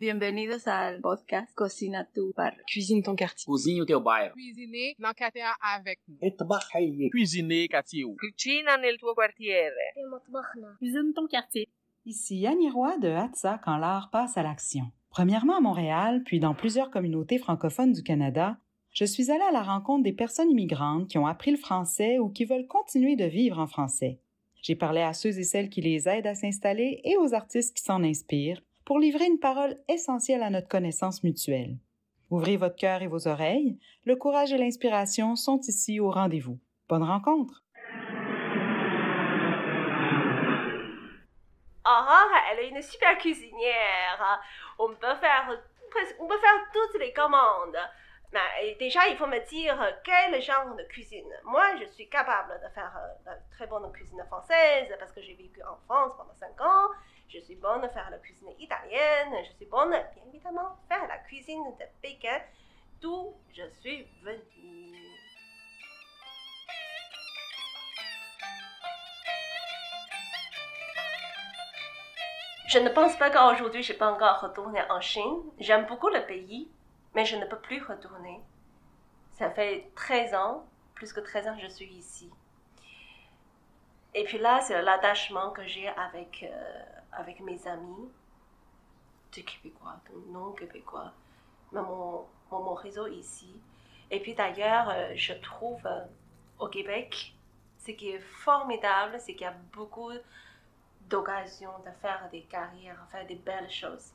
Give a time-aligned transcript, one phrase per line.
[0.00, 2.62] Bienvenidos al podcast Cocina tu barrio.
[2.66, 3.44] Cuisine ton quartier.
[3.44, 4.32] Cozinha o teu bairro.
[4.32, 6.30] Cuisiner dans quartier avec nous.
[6.38, 7.10] Trabalhar.
[7.10, 8.04] Cuisiner quartier.
[8.04, 8.16] Tuo.
[10.78, 11.68] Cuisine ton quartier.
[12.06, 14.90] Ici Annie Roy de Hatsa quand l'art passe à l'action.
[15.10, 18.56] Premièrement à Montréal, puis dans plusieurs communautés francophones du Canada,
[18.94, 22.30] je suis allée à la rencontre des personnes immigrantes qui ont appris le français ou
[22.30, 24.18] qui veulent continuer de vivre en français.
[24.62, 27.82] J'ai parlé à ceux et celles qui les aident à s'installer et aux artistes qui
[27.82, 31.76] s'en inspirent pour livrer une parole essentielle à notre connaissance mutuelle.
[32.28, 36.58] Ouvrez votre cœur et vos oreilles, le courage et l'inspiration sont ici au rendez-vous.
[36.88, 37.62] Bonne rencontre!
[41.86, 44.40] Aurore, elle est une super cuisinière.
[44.80, 45.48] On peut faire
[46.18, 47.78] on peut faire toutes les commandes.
[48.32, 51.32] Mais déjà, il faut me dire quel genre de cuisine.
[51.44, 55.34] Moi, je suis capable de faire euh, de très bonne cuisine française parce que j'ai
[55.34, 56.90] vécu en France pendant 5 ans.
[57.32, 59.34] Je suis bonne à faire la cuisine italienne.
[59.44, 62.40] Je suis bonne, bien évidemment, à faire la cuisine de Pékin,
[63.00, 64.96] d'où je suis venue.
[72.66, 75.42] Je ne pense pas qu'aujourd'hui je peux encore retourner en Chine.
[75.58, 76.68] J'aime beaucoup le pays,
[77.14, 78.40] mais je ne peux plus retourner.
[79.32, 82.30] Ça fait 13 ans, plus que 13 ans je suis ici.
[84.14, 88.10] Et puis là, c'est l'attachement que j'ai avec, euh, avec mes amis,
[89.32, 91.12] des Québécois, non-Québécois,
[91.72, 93.54] mais mon, mon, réseau ici.
[94.10, 96.04] Et puis d'ailleurs, euh, je trouve euh,
[96.58, 97.34] au Québec,
[97.78, 100.10] ce qui est formidable, c'est qu'il y a beaucoup
[101.08, 104.12] d'occasions de faire des carrières, faire des belles choses.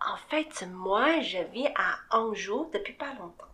[0.00, 3.44] En fait, moi, je vis à Anjou depuis pas longtemps.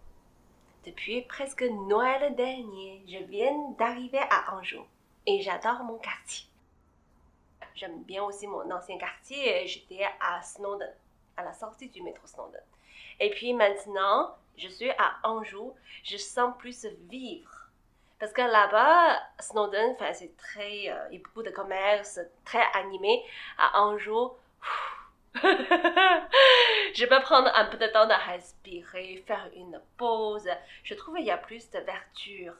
[0.84, 4.86] Depuis presque Noël dernier, je viens d'arriver à Anjou
[5.26, 6.46] et j'adore mon quartier.
[7.75, 9.67] J'aime bien aussi mon ancien quartier.
[9.67, 10.85] J'étais à Snowdon,
[11.37, 12.59] à la sortie du métro Snowdon.
[13.19, 15.73] Et puis maintenant, je suis à Anjou.
[16.03, 17.49] Je sens plus vivre.
[18.19, 20.89] Parce que là-bas, Snowdon, enfin, c'est très.
[20.89, 23.23] euh, il y a beaucoup de commerce, très animé.
[23.57, 24.31] À Anjou,
[25.35, 30.47] je peux prendre un peu de temps de respirer, faire une pause.
[30.83, 32.53] Je trouve qu'il y a plus de verture.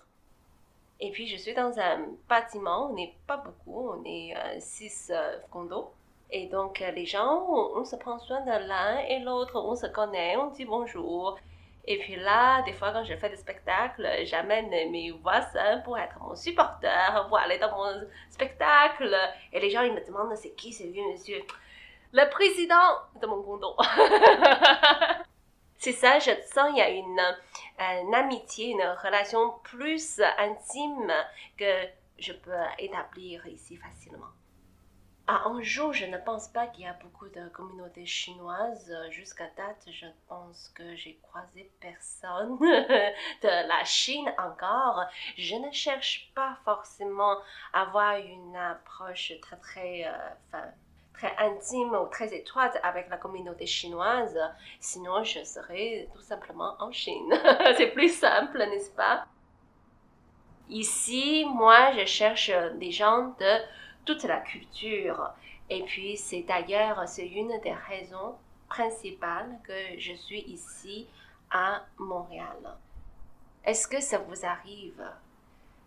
[1.04, 5.12] Et puis, je suis dans un bâtiment, on n'est pas beaucoup, on est euh, six
[5.12, 5.92] euh, condos.
[6.30, 9.76] Et donc, euh, les gens, on, on se prend soin de l'un et l'autre, on
[9.76, 11.40] se connaît, on dit bonjour.
[11.86, 16.16] Et puis là, des fois, quand je fais des spectacles, j'amène mes voisins pour être
[16.22, 19.16] mon supporter, pour aller dans mon spectacle.
[19.52, 21.42] Et les gens, ils me demandent c'est qui ce vieux monsieur?
[22.14, 22.76] Le président
[23.20, 23.76] de mon condo.
[25.82, 27.20] C'est ça, je sens il y a une,
[27.80, 31.12] une amitié, une relation plus intime
[31.58, 31.88] que
[32.20, 34.30] je peux établir ici facilement.
[35.26, 38.96] À Anjou, je ne pense pas qu'il y a beaucoup de communautés chinoises.
[39.10, 45.04] Jusqu'à date, je pense que j'ai croisé personne de la Chine encore.
[45.36, 47.38] Je ne cherche pas forcément
[47.74, 50.60] à avoir une approche très très, euh,
[51.22, 54.38] très intime ou très étroite avec la communauté chinoise.
[54.80, 57.32] Sinon, je serais tout simplement en Chine.
[57.78, 59.26] C'est plus simple, n'est-ce pas?
[60.70, 63.58] Ici, moi, je cherche des gens de
[64.06, 65.32] toute la culture.
[65.70, 68.36] Et puis, c'est d'ailleurs, c'est une des raisons
[68.68, 71.08] principales que je suis ici
[71.52, 72.78] à Montréal.
[73.66, 75.04] Est-ce que ça vous arrive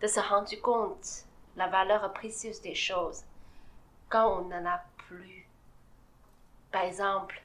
[0.00, 1.24] de se rendre compte
[1.56, 3.24] la valeur précieuse des choses
[4.10, 5.46] quand on n'en a plus?
[6.70, 7.42] Par exemple,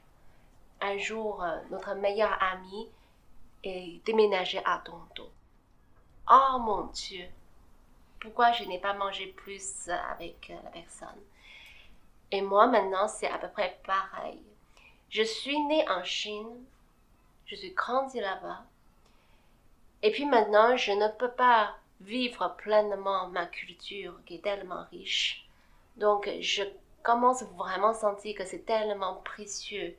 [0.80, 2.88] un jour, euh, notre meilleur ami
[3.62, 5.30] est déménagé à Toronto.
[6.30, 7.26] Oh mon Dieu,
[8.20, 11.20] pourquoi je n'ai pas mangé plus avec euh, la personne?
[12.30, 14.42] Et moi maintenant, c'est à peu près pareil.
[15.10, 16.64] Je suis née en Chine.
[17.46, 18.64] Je suis grandi là-bas.
[20.02, 25.46] Et puis maintenant, je ne peux pas vivre pleinement ma culture qui est tellement riche.
[25.96, 26.62] Donc, je
[27.02, 29.96] commence vraiment à sentir que c'est tellement précieux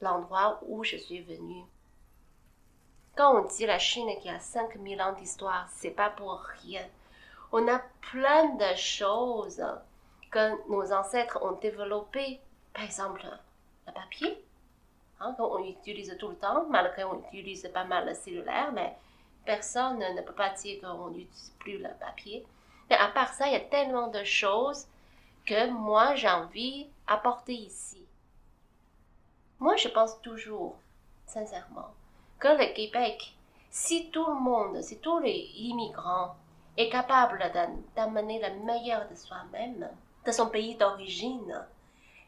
[0.00, 1.64] l'endroit où je suis venue?
[3.16, 6.84] Quand on dit la Chine qui a 5000 ans d'histoire, c'est pas pour rien.
[7.52, 7.80] On a
[8.10, 9.64] plein de choses
[10.32, 12.40] que nos ancêtres ont développées.
[12.72, 13.24] Par exemple,
[13.86, 14.44] le papier,
[15.20, 18.96] hein, qu'on utilise tout le temps, malgré qu'on utilise pas mal le cellulaire, mais
[19.44, 22.44] personne ne peut pas dire qu'on n'utilise plus le papier.
[22.90, 24.88] Mais à part ça, il y a tellement de choses
[25.46, 28.04] que moi j'ai envie d'apporter ici.
[29.60, 30.76] Moi, je pense toujours,
[31.26, 31.90] sincèrement,
[32.38, 33.34] que le Québec,
[33.70, 36.34] si tout le monde, si tous les immigrants
[36.76, 37.50] est capable
[37.96, 39.88] d'amener le meilleur de soi-même,
[40.26, 41.64] de son pays d'origine,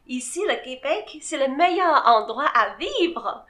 [0.06, 3.44] ici, le Québec, c'est le meilleur endroit à vivre.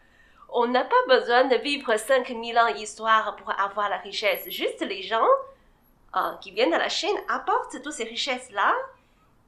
[0.49, 4.49] On n'a pas besoin de vivre 5000 ans d'histoire pour avoir la richesse.
[4.49, 5.29] Juste les gens
[6.17, 8.75] euh, qui viennent de la Chine apportent toutes ces richesses-là,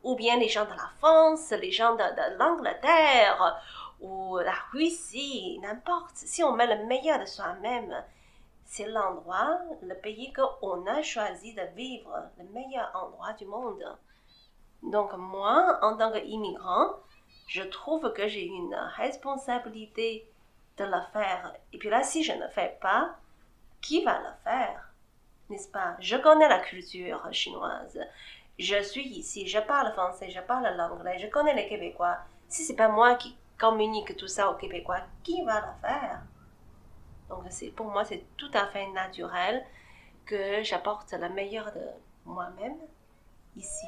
[0.02, 3.60] ou bien les gens de la France, les gens de, l'Angleterre,
[4.00, 6.16] ou la Russie, n'importe.
[6.16, 8.04] Si on met le meilleur de soi-même,
[8.64, 13.84] c'est l'endroit, le pays qu'on a choisi de vivre, le meilleur endroit du monde.
[14.82, 16.90] Donc moi, en tant qu'immigrant,
[17.48, 20.30] je trouve que j'ai une responsabilité
[20.76, 21.54] de le faire.
[21.72, 23.16] Et puis là, si je ne fais pas,
[23.80, 24.92] qui va le faire
[25.50, 25.96] N'est-ce pas?
[25.98, 27.98] Je connais la culture chinoise.
[28.58, 32.18] Je suis ici, je parle français, je parle l'anglais, je connais les Québécois.
[32.48, 36.22] Si c'est pas moi qui communique tout ça aux Québécois, qui va le faire?
[37.28, 37.44] Donc
[37.76, 39.64] pour moi c'est tout à fait naturel
[40.26, 41.86] que j'apporte le meilleur de
[42.24, 42.78] moi-même
[43.56, 43.86] ici.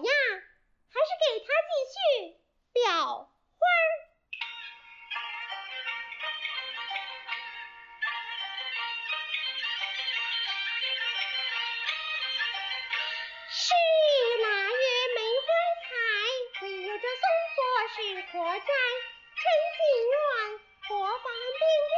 [0.00, 0.23] 天
[2.84, 3.80] 小花儿。
[13.48, 13.72] 是
[14.42, 14.84] 腊月
[15.16, 15.48] 梅花
[15.80, 15.88] 开，
[16.60, 17.24] 唯有这松
[17.56, 17.58] 柏
[17.88, 18.68] 是可摘。
[19.34, 19.42] 春
[19.72, 20.14] 尽园，
[20.88, 21.96] 火放边关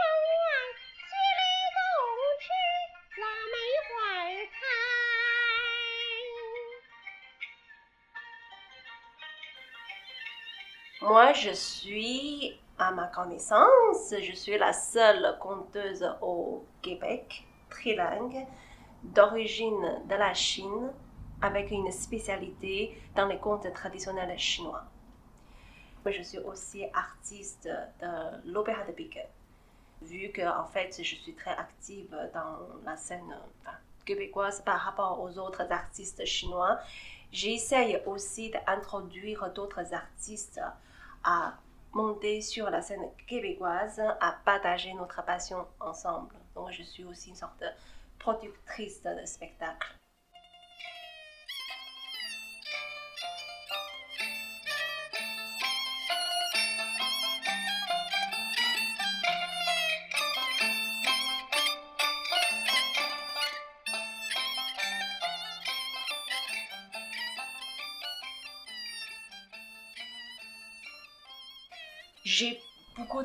[11.08, 18.44] Moi, je suis, à ma connaissance, je suis la seule conteuse au Québec, trilingue,
[19.04, 20.90] d'origine de la Chine,
[21.40, 24.82] avec une spécialité dans les contes traditionnels chinois.
[26.04, 27.68] Je suis aussi artiste
[28.00, 29.28] de l'opéra de Pékin.
[30.02, 33.32] Vu que en fait je suis très active dans la scène
[34.04, 36.80] québécoise par rapport aux autres artistes chinois,
[37.30, 40.60] j'essaye aussi d'introduire d'autres artistes
[41.26, 41.58] à
[41.92, 46.34] monter sur la scène québécoise, à partager notre passion ensemble.
[46.54, 47.66] Donc je suis aussi une sorte de
[48.18, 49.94] productrice de spectacle.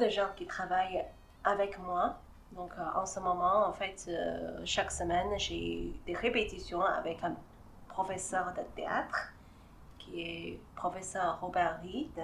[0.01, 1.05] De gens qui travaillent
[1.43, 2.17] avec moi.
[2.53, 7.35] Donc euh, en ce moment, en fait, euh, chaque semaine, j'ai des répétitions avec un
[7.87, 9.33] professeur de théâtre
[9.99, 12.19] qui est professeur Robert Reed,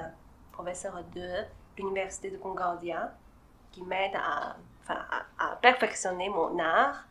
[0.51, 1.46] professeur de
[1.77, 3.13] l'Université de Concordia,
[3.72, 4.55] qui m'aide à,
[5.62, 7.03] perfectionner mon art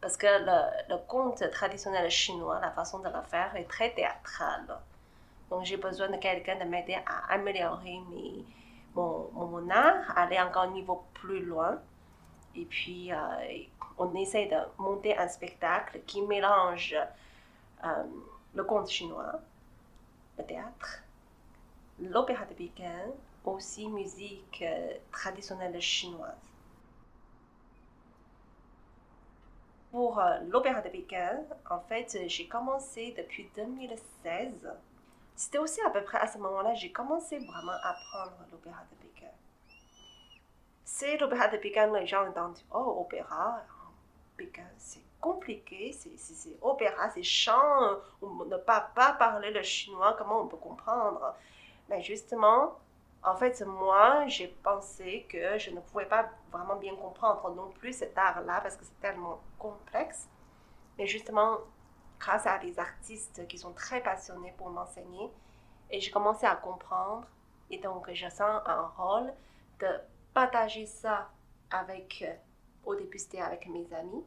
[0.00, 4.78] parce que le, le conte traditionnel chinois, la façon de le faire est très théâtrale.
[5.50, 8.44] Donc j'ai besoin de quelqu'un de m'aider à améliorer mes,
[8.96, 11.78] mon, art, aller encore un niveau plus loin.
[12.54, 13.16] Et puis, euh,
[13.98, 16.96] on essaie de monter un spectacle qui mélange
[17.84, 17.88] euh,
[18.54, 19.40] le conte chinois,
[20.38, 21.02] le théâtre,
[22.00, 23.10] l'opéra de Pékin,
[23.44, 26.32] aussi musique euh, traditionnelle chinoise.
[29.92, 34.68] Pour l'opéra de Pékin, en fait, j'ai commencé depuis 2016
[35.36, 38.96] c'était aussi à peu près à ce moment-là, j'ai commencé vraiment à apprendre l'opéra de
[39.06, 39.30] Pékin.
[40.84, 43.62] C'est l'opéra de Pékin, les gens dit, oh, opéra,
[44.36, 50.42] Pékin, c'est compliqué, c'est opéra, c'est chant, on ne peut pas parler le chinois, comment
[50.42, 51.34] on peut comprendre?
[51.88, 52.76] Mais justement,
[53.22, 57.92] En fait, moi, j'ai pensé que je ne pouvais pas vraiment bien comprendre non plus
[57.92, 60.28] cet art-là parce que c'est tellement complexe.
[60.98, 61.58] Mais justement,
[62.18, 65.30] grâce à des artistes qui sont très passionnés pour m'enseigner,
[65.90, 67.26] et j'ai commencé à comprendre.
[67.70, 69.32] Et donc, je sens un rôle
[69.80, 69.86] de
[70.34, 71.30] partager ça
[71.70, 72.34] avec, euh,
[72.84, 74.24] au début, c'était avec mes amis.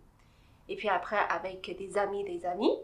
[0.68, 2.78] Et puis après, avec des amis des amis,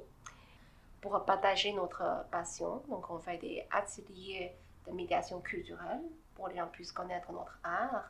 [1.05, 2.81] pour partager notre passion.
[2.89, 4.51] Donc, on fait des ateliers
[4.87, 6.01] de médiation culturelle
[6.33, 8.09] pour que les gens puissent connaître notre art.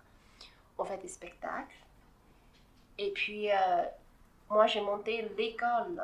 [0.77, 1.75] On fait des spectacles.
[2.97, 3.83] Et puis, euh,
[4.49, 6.01] moi, j'ai monté l'école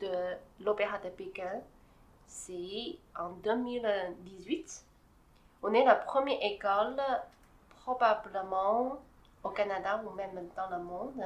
[0.00, 1.60] de l'Opéra de Pékin.
[2.26, 4.84] C'est en 2018.
[5.62, 7.00] On est la première école,
[7.80, 8.98] probablement
[9.42, 11.24] au Canada ou même dans le monde,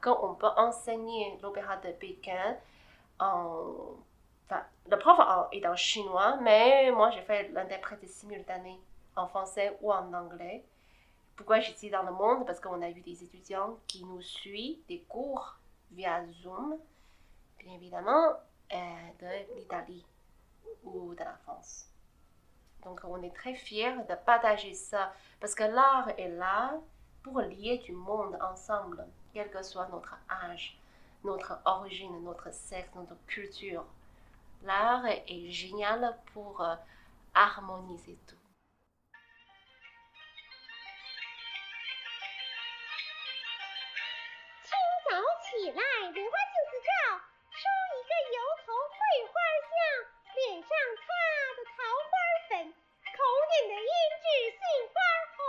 [0.00, 2.56] quand on peut enseigner l'Opéra de Pékin
[3.18, 3.64] en.
[4.48, 5.18] Enfin, le prof
[5.50, 8.78] est en chinois, mais moi j'ai fait l'interprète simultané
[9.16, 10.64] en français ou en anglais.
[11.34, 12.46] Pourquoi j'étais dans le monde?
[12.46, 15.56] Parce qu'on a eu des étudiants qui nous suivent des cours
[15.90, 16.78] via Zoom,
[17.74, 18.32] évidemment,
[18.72, 18.76] euh,
[19.20, 20.04] de l'Italie
[20.84, 21.88] ou de la France.
[22.82, 26.74] Donc on est très fiers de partager ça parce que l'art est là
[27.22, 29.04] pour lier du monde ensemble,
[29.34, 30.78] quel que soit notre âge,
[31.24, 33.84] notre origine, notre sexe, notre culture.
[34.62, 36.76] L'art est génial pour euh,
[37.34, 38.36] harmoniser tout.
[50.65, 51.05] 脸上擦
[51.55, 51.77] 的桃
[52.09, 52.13] 花
[52.49, 52.73] 粉，
[53.13, 54.25] 口点的胭脂
[54.57, 54.97] 杏花
[55.37, 55.39] 红。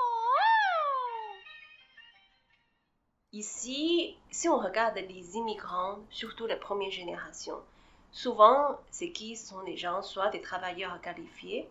[3.33, 7.63] Ici, si on regarde les immigrants, surtout la première génération,
[8.11, 11.67] souvent, c'est qui sont des gens, soit des travailleurs qualifiés,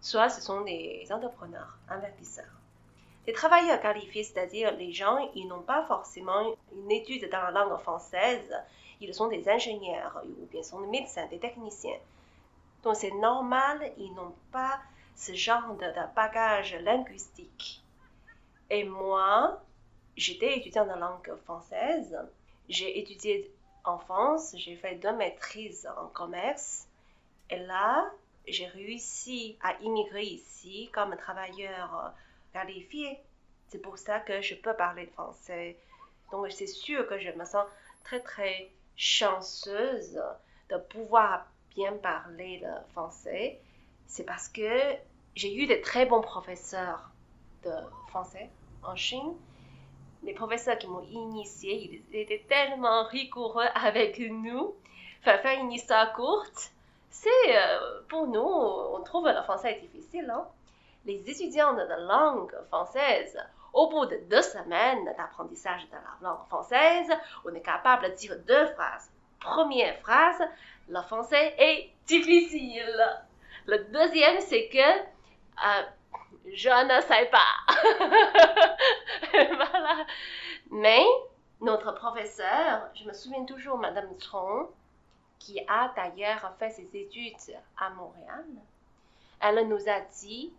[0.00, 2.58] soit ce sont des entrepreneurs, investisseurs.
[3.28, 7.78] Les travailleurs qualifiés, c'est-à-dire les gens, ils n'ont pas forcément une étude dans la langue
[7.78, 8.52] française,
[9.00, 12.00] ils sont des ingénieurs ou bien sont des médecins, des techniciens.
[12.83, 14.79] Donc c'est normal, ils n'ont pas
[15.15, 17.83] ce genre de, bagage linguistique.
[18.69, 19.61] Et moi,
[20.15, 22.17] j'étais étudiante en langue française,
[22.69, 23.51] j'ai étudié
[23.83, 26.87] en France, j'ai fait deux maîtrises en commerce,
[27.49, 28.11] et là,
[28.47, 32.13] j'ai réussi à immigrer ici comme travailleur
[32.53, 33.19] qualifié.
[33.69, 35.77] C'est pour ça que je peux parler français.
[36.31, 37.65] Donc c'est sûr que je me sens
[38.03, 40.21] très très chanceuse
[40.69, 43.61] de pouvoir bien parler le français.
[44.07, 44.69] C'est parce que
[45.35, 47.11] j'ai eu de très bons professeurs
[47.63, 47.71] de
[48.07, 48.49] français
[48.83, 49.33] en Chine.
[50.23, 54.73] Les professeurs qui m'ont initié, ils étaient tellement rigoureux avec nous.
[55.21, 56.71] Enfin, faire une histoire courte,
[57.11, 60.29] c'est euh, pour nous, on trouve le français difficile.
[60.33, 60.47] Hein?
[61.07, 63.37] les étudiants de la langue française,
[63.71, 67.09] au bout de deux semaines d'apprentissage de la langue française,
[67.45, 69.09] on est capable de dire deux phrases.
[69.39, 70.41] Première phrase,
[70.89, 73.03] le français est difficile.
[73.65, 75.83] Le deuxième, c'est que euh,
[76.53, 77.51] je ne sais pas.
[79.55, 80.05] voilà.
[80.71, 81.05] Mais
[81.61, 84.69] notre professeur, je me souviens toujours, Madame Tron,
[85.39, 88.45] qui a d'ailleurs fait ses études à Montréal,
[89.39, 90.53] elle nous a dit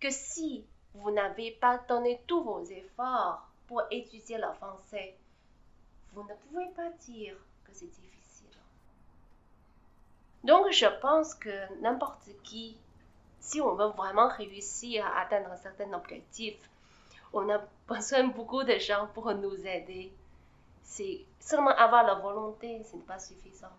[0.00, 5.16] que si vous n'avez pas donné tous vos efforts pour étudier le français,
[6.12, 8.19] vous ne pouvez pas dire que c'est difficile.
[10.44, 12.78] Donc, je pense que n'importe qui,
[13.40, 16.56] si on veut vraiment réussir à atteindre un certain objectif,
[17.32, 20.12] on a besoin de beaucoup de gens pour nous aider.
[20.82, 23.76] C'est seulement avoir la volonté, ce n'est pas suffisant.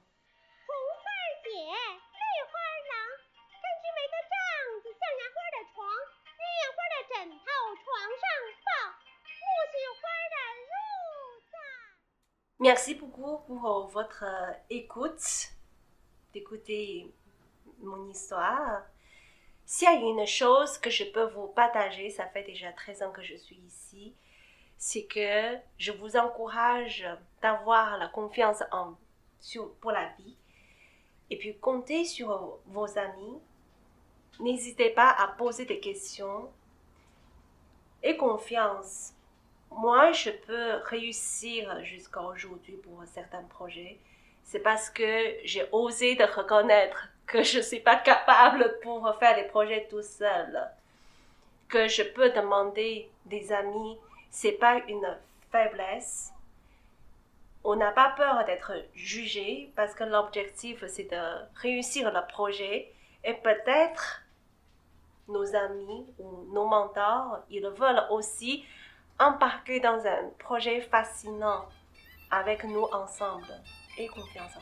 [12.62, 15.20] Merci beaucoup pour euh, votre euh, écoute,
[16.34, 17.12] d'écouter
[17.82, 18.84] mon histoire.
[19.66, 23.12] S'il y a une chose que je peux vous partager, ça fait déjà 13 ans
[23.12, 24.14] que je suis ici,
[24.78, 27.08] c'est que je vous encourage
[27.42, 28.96] d'avoir la confiance en,
[29.80, 30.36] pour la vie
[31.32, 33.40] et puis comptez sur vos amis.
[34.40, 36.50] N'hésitez pas à poser des questions
[38.04, 39.14] et confiance.
[39.72, 43.98] Moi, je peux réussir jusqu'à aujourd'hui pour certains projets.
[44.44, 49.36] C'est parce que j'ai osé de reconnaître que je ne suis pas capable pour faire
[49.36, 50.68] des projets tout seul.
[51.70, 53.98] Que je peux demander des amis,
[54.30, 55.18] c'est pas une
[55.52, 56.34] faiblesse.
[57.64, 62.92] On n'a pas peur d'être jugé parce que l'objectif c'est de réussir le projet
[63.24, 64.24] et peut-être
[65.28, 68.66] nos amis ou nos mentors, ils veulent aussi
[69.20, 71.66] embarquer dans un projet fascinant
[72.32, 73.54] avec nous ensemble
[73.98, 74.62] et confiance en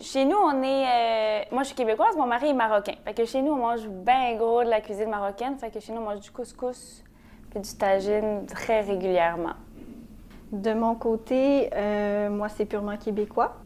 [0.00, 0.84] Chez nous, on est.
[0.86, 2.94] Euh, moi, je suis québécoise, mon mari est marocain.
[3.04, 5.56] Fait que chez nous, on mange bien gros de la cuisine marocaine.
[5.58, 7.04] Fait que chez nous, on mange du couscous
[7.50, 9.54] puis du tagine très régulièrement.
[10.50, 13.61] De mon côté, euh, moi, c'est purement québécois.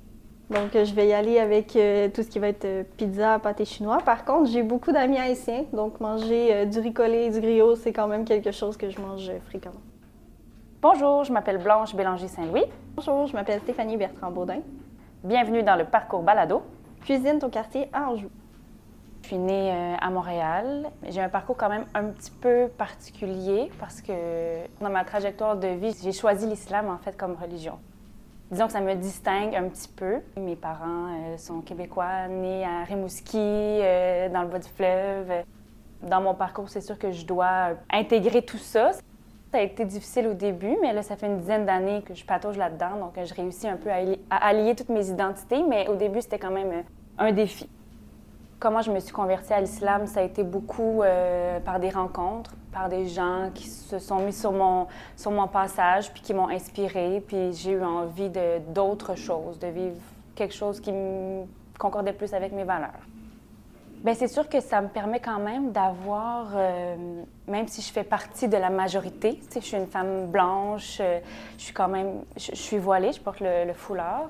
[0.51, 3.99] Donc, je vais y aller avec euh, tout ce qui va être pizza, pâté chinois.
[4.05, 7.93] Par contre, j'ai beaucoup d'amis haïtiens, donc manger du riz collé et du griot, c'est
[7.93, 9.81] quand même quelque chose que je mange fréquemment.
[10.83, 12.65] Bonjour, je m'appelle Blanche Bélanger-Saint-Louis.
[12.95, 14.61] Bonjour, je m'appelle Stéphanie Bertrand-Baudin.
[15.25, 16.63] Bienvenue dans le parcours Balado.
[17.01, 18.29] Cuisine ton quartier à Anjou.
[19.23, 20.91] Je suis née euh, à Montréal.
[21.09, 24.13] J'ai un parcours quand même un petit peu particulier parce que
[24.81, 27.79] dans ma trajectoire de vie, j'ai choisi l'islam en fait comme religion.
[28.51, 30.21] Disons que ça me distingue un petit peu.
[30.37, 35.33] Mes parents euh, sont québécois, nés à Rimouski, euh, dans le bas du fleuve.
[36.03, 38.93] Dans mon parcours, c'est sûr que je dois intégrer tout ça.
[39.53, 42.25] Ça a été difficile au début, mais là, ça fait une dizaine d'années que je
[42.25, 46.21] patauge là-dedans, donc je réussis un peu à, allier toutes mes identités, mais au début,
[46.21, 46.83] c'était quand même euh,
[47.19, 47.69] un défi.
[48.59, 52.55] Comment je me suis convertie à l'islam, ça a été beaucoup euh, par des rencontres,
[52.77, 56.51] par des gens qui se sont mis sur mon, sur mon passage, puis qui m'ont
[56.51, 58.31] inspirée, puis j'ai eu envie
[58.69, 59.97] d'autre chose, de vivre
[60.35, 60.93] quelque chose qui
[61.79, 63.01] concordait plus avec mes valeurs.
[64.05, 66.97] Bien, c'est sûr que ça me permet quand même d'avoir, euh,
[67.49, 71.21] même si je fais partie de la majorité, je suis une femme blanche, euh,
[71.57, 74.29] je suis quand même, je, suis voilée, je porte le, foulard,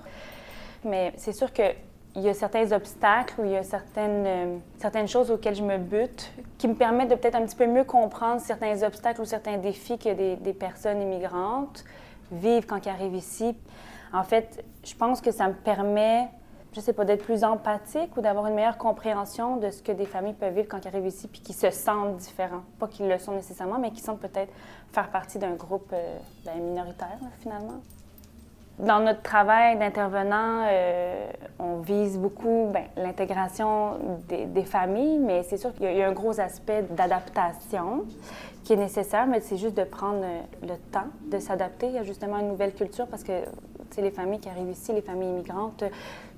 [0.85, 1.53] mais c'est sûr
[2.17, 5.63] qu'il y a certains obstacles ou il y a certaines, euh, certaines choses auxquelles je
[5.63, 9.27] me bute qui me permettent de peut-être un petit peu mieux comprendre certains obstacles ou
[9.27, 11.85] certains défis que des, personnes immigrantes
[12.33, 13.55] vivent quand elles arrivent ici.
[14.15, 16.29] En fait, je pense que ça me permet
[16.73, 20.05] je sais pas, d'être plus empathique ou d'avoir une meilleure compréhension de ce que des
[20.05, 22.65] familles peuvent vivre quand elles arrivent ici puis qui se sentent différents.
[22.79, 24.53] Pas qu'ils le sont nécessairement, mais qui sentent peut-être
[24.93, 27.81] faire partie d'un groupe euh, ben, minoritaire, finalement.
[28.79, 35.73] Dans notre travail d'intervenant, euh, on vise beaucoup ben, l'intégration des, familles, mais c'est sûr
[35.73, 38.05] qu'il y, a un gros aspect d'adaptation
[38.65, 40.23] qui est nécessaire, mais c'est juste de prendre
[40.63, 43.33] le temps de s'adapter à justement une nouvelle culture parce que
[43.97, 45.85] les familles qui arrivent ici, les familles immigrantes,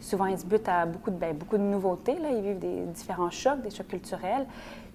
[0.00, 2.16] souvent ils se butent à beaucoup de, ben, beaucoup de nouveautés.
[2.18, 2.30] Là.
[2.30, 4.46] Ils vivent des différents chocs, des chocs culturels.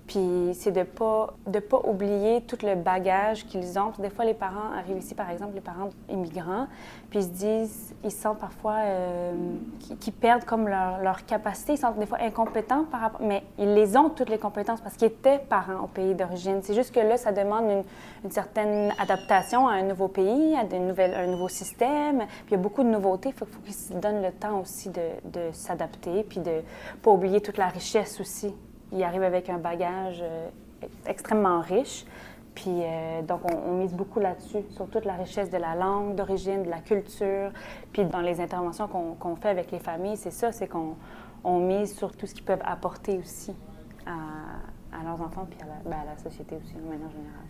[0.08, 3.94] Puis c'est de ne pas, de pas oublier tout le bagage qu'ils ont.
[4.00, 6.68] Des fois, les parents arrivent ici, par exemple, les parents immigrants,
[7.10, 9.32] puis ils se disent, ils sentent parfois euh,
[10.02, 11.74] qu'ils perdent comme leur, leur, capacité.
[11.74, 13.22] Ils sont des fois incompétents par rapport...
[13.22, 16.60] Mais ils les ont, toutes les compétences, parce qu'ils étaient parents au pays d'origine.
[16.64, 17.84] C'est juste que là, ça demande une,
[18.26, 22.18] une, certaine adaptation à un nouveau pays, à une nouvelle, un nouveau système.
[22.18, 23.30] Puis il y a beaucoup de nouveautés.
[23.30, 26.62] Il faut, faut qu'ils se donnent le temps aussi de, de s'adapter, puis de ne
[27.02, 28.54] pas oublier toute la richesse aussi
[28.94, 30.48] il arrive avec un bagage euh,
[31.06, 32.06] extrêmement riche.
[32.56, 36.64] Puis euh, donc, on, mise beaucoup là-dessus, sur toute la richesse de la langue d'origine,
[36.64, 37.52] de la culture.
[37.92, 40.96] Puis dans les interventions qu'on fait avec les familles, c'est ça, c'est qu'on
[41.44, 43.54] on mise sur tout ce qu'ils peuvent apporter aussi
[44.06, 47.48] à, leurs enfants, puis à la, ben, à la société aussi, de manière générale.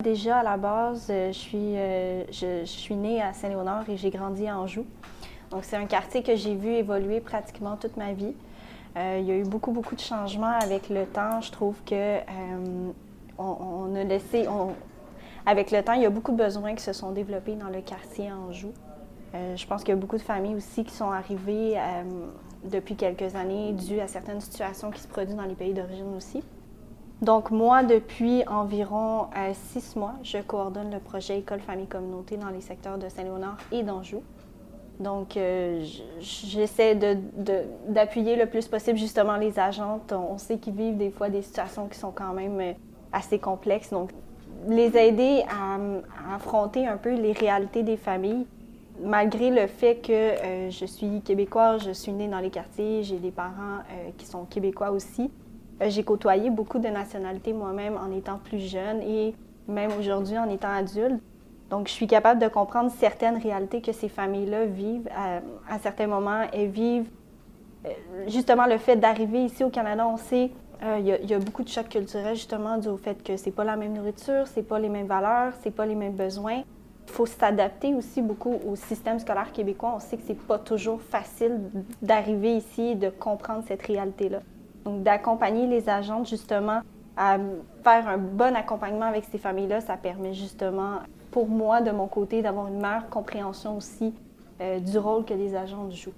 [0.00, 1.76] Déjà, à la base, euh, je suis,
[2.32, 4.84] je, suis née à Saint-Léonard et j'ai grandi à Anjou.
[5.50, 8.34] Donc, c'est un quartier que j'ai vu évoluer pratiquement toute ma vie.
[8.96, 11.40] Euh, il y a eu beaucoup, beaucoup de changements avec le temps.
[11.40, 12.90] Je trouve que euh,
[13.38, 14.46] on, a laissé.
[15.46, 17.80] avec le temps, il y a beaucoup de besoins qui se sont développés dans le
[17.80, 18.72] quartier Anjou.
[19.34, 21.78] Euh, je pense qu'il y a beaucoup de familles aussi qui sont arrivées
[22.64, 26.42] depuis quelques années dues à certaines situations qui se produisent dans les pays d'origine aussi.
[27.22, 32.60] Donc moi, depuis environ six mois, je coordonne le projet École Famille Communauté dans les
[32.60, 34.22] secteurs de Saint-Léonard et d'Anjou.
[35.02, 35.84] Donc, euh,
[36.20, 36.94] j'essaie
[37.88, 40.12] d'appuyer le plus possible justement les agentes.
[40.12, 42.72] On sait qu'ils vivent des fois des situations qui sont quand même euh,
[43.12, 43.90] assez complexes.
[43.90, 44.10] Donc,
[44.68, 48.46] les aider à, affronter un peu les réalités des familles,
[49.02, 53.18] malgré le fait que euh, je suis québécoise, je suis née dans les quartiers, j'ai
[53.18, 53.80] des parents
[54.16, 55.32] qui sont québécois aussi.
[55.80, 59.34] j'ai côtoyé beaucoup de nationalités moi-même en étant plus jeune et
[59.66, 61.20] même aujourd'hui en étant adulte.
[61.72, 66.42] Donc, je suis capable de comprendre certaines réalités que ces familles-là vivent à, certains moments.
[66.52, 67.08] Elles vivent
[67.86, 67.88] euh,
[68.28, 70.50] justement le fait d'arriver ici au Canada, on sait
[70.82, 73.64] euh, il y, a beaucoup de chocs culturels justement dû au fait que c'est pas
[73.64, 76.62] la même nourriture, c'est pas les mêmes valeurs, c'est pas les mêmes besoins.
[77.06, 79.94] Il faut s'adapter aussi beaucoup au système scolaire québécois.
[79.96, 81.58] On sait que c'est pas toujours facile
[82.02, 84.40] d'arriver ici et de comprendre cette réalité-là.
[84.84, 86.82] Donc d'accompagner les agents justement
[87.16, 87.38] à
[87.82, 90.98] faire un bon accompagnement avec ces familles-là, ça permet justement
[91.32, 94.14] pour moi, de mon côté, d'avoir une meilleure compréhension aussi
[94.60, 96.12] euh, du rôle que les agents jouent.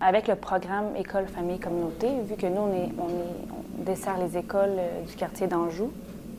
[0.00, 4.76] Avec le programme École, Famille, Communauté, vu que nous, on, est, on, dessert les écoles
[4.78, 5.92] euh, du quartier d'Anjou,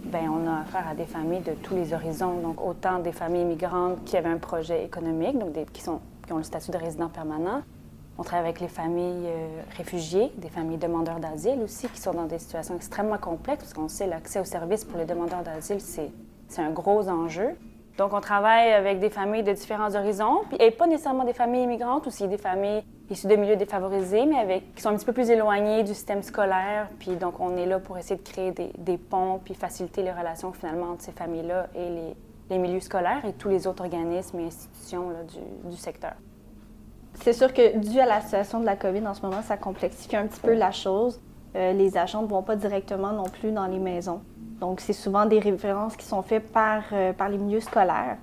[0.05, 2.39] ben on a affaire à des familles de tous les horizons.
[2.41, 6.33] Donc, autant des familles immigrantes qui avaient un projet économique, donc des, qui, sont, qui
[6.33, 7.61] ont le statut de résident permanent.
[8.17, 12.25] On travaille avec les familles euh, réfugiées, des familles demandeurs d'asile aussi, qui sont dans
[12.25, 16.09] des situations extrêmement complexes, parce qu'on sait l'accès aux services pour les demandeurs d'asile, c'est
[16.59, 17.55] un gros enjeu.
[17.97, 22.07] Donc, on travaille avec des familles de différents horizons, et pas nécessairement des familles immigrantes,
[22.07, 25.29] aussi des familles issues de milieux défavorisés, mais avec, qui sont un petit peu plus
[25.29, 26.87] éloignées du système scolaire.
[26.99, 30.53] Puis donc, on est là pour essayer de créer des, ponts, puis faciliter les relations
[30.53, 31.89] finalement entre ces familles-là et
[32.49, 35.11] les, milieux scolaires et tous les autres organismes et institutions
[35.63, 36.13] du secteur.
[37.21, 40.17] C'est sûr que dû à la situation de la COVID en ce moment, ça complexifie
[40.17, 41.21] un petit peu la chose.
[41.55, 44.21] Euh, les agents ne vont pas directement non plus dans les maisons.
[44.61, 48.17] Donc, c'est souvent des références qui sont faites par, euh, par les milieux scolaires.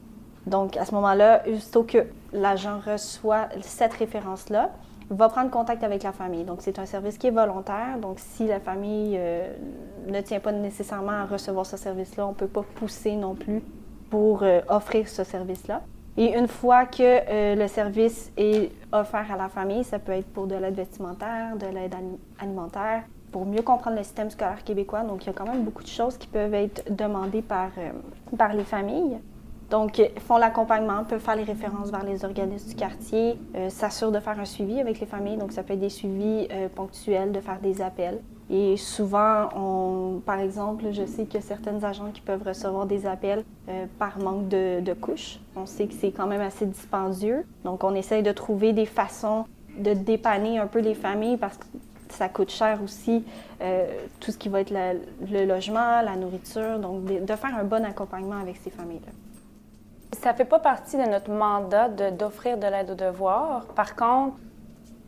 [0.47, 4.71] Donc, à ce moment-là, aussitôt que l'agent reçoit cette référence-là,
[5.11, 6.45] va prendre contact avec la famille.
[6.45, 7.99] Donc, c'est un service qui est volontaire.
[8.01, 9.53] Donc, si la famille euh,
[10.07, 13.61] ne tient pas nécessairement à recevoir ce service-là, on ne peut pas pousser non plus
[14.09, 15.83] pour euh, offrir ce service-là.
[16.17, 20.49] Et une fois que le service est offert à la famille, ça peut être pour
[20.49, 21.95] de l'aide vestimentaire, de l'aide
[22.41, 25.03] alimentaire, pour mieux comprendre le système scolaire québécois.
[25.03, 27.91] Donc, il y a quand même beaucoup de choses qui peuvent être demandées par, euh,
[28.37, 29.19] par les familles.
[29.71, 34.21] Donc, font l'accompagnement, peuvent faire les références vers les organismes du quartier, euh, s'assurent de
[34.21, 35.37] faire un suivi avec les familles.
[35.37, 38.21] Donc, ça peut être des suivis euh, ponctuels, de faire des appels.
[38.51, 43.45] Et souvent, par exemple, je sais a certaines agents qui peuvent recevoir des appels
[43.99, 45.39] par manque de, de couches.
[45.55, 47.45] On sait que c'est quand même assez dispendieux.
[47.67, 49.45] Donc, on essaye de trouver des façons
[49.79, 51.65] de dépanner un peu les familles parce que
[52.13, 53.25] ça coûte cher aussi,
[53.61, 53.87] euh,
[54.21, 58.41] tout ce qui va être le logement, la nourriture, donc de, faire un bon accompagnement
[58.41, 59.13] avec ces familles-là.
[60.21, 63.67] Ça ne fait pas partie de notre mandat d'offrir de, l'aide aux devoirs.
[63.75, 64.37] Par contre,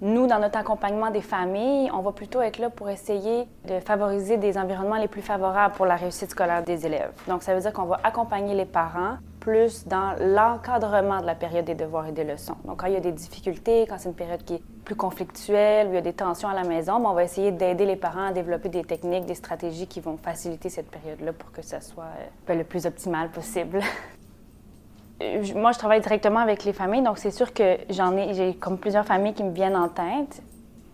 [0.03, 4.37] nous, dans notre accompagnement des familles, on va plutôt être là pour essayer de favoriser
[4.39, 7.13] des environnements les plus favorables pour la réussite scolaire des élèves.
[7.29, 11.65] Donc, ça veut dire qu'on va accompagner les parents plus dans l'encadrement de la période
[11.65, 12.57] des devoirs et des leçons.
[12.65, 15.89] Donc, quand il y a des difficultés, quand c'est une période qui est plus conflictuelle,
[15.89, 17.97] où il y a des tensions à la maison, ben, on va essayer d'aider les
[17.97, 21.81] parents à développer des techniques, des stratégies qui vont faciliter cette période-là pour que ça
[21.81, 23.81] soit euh, ben, le plus optimal possible.
[25.55, 28.79] moi, je travaille directement avec les familles, donc c'est sûr que j'en ai, j'ai comme
[28.79, 30.43] plusieurs familles qui me viennent en tête.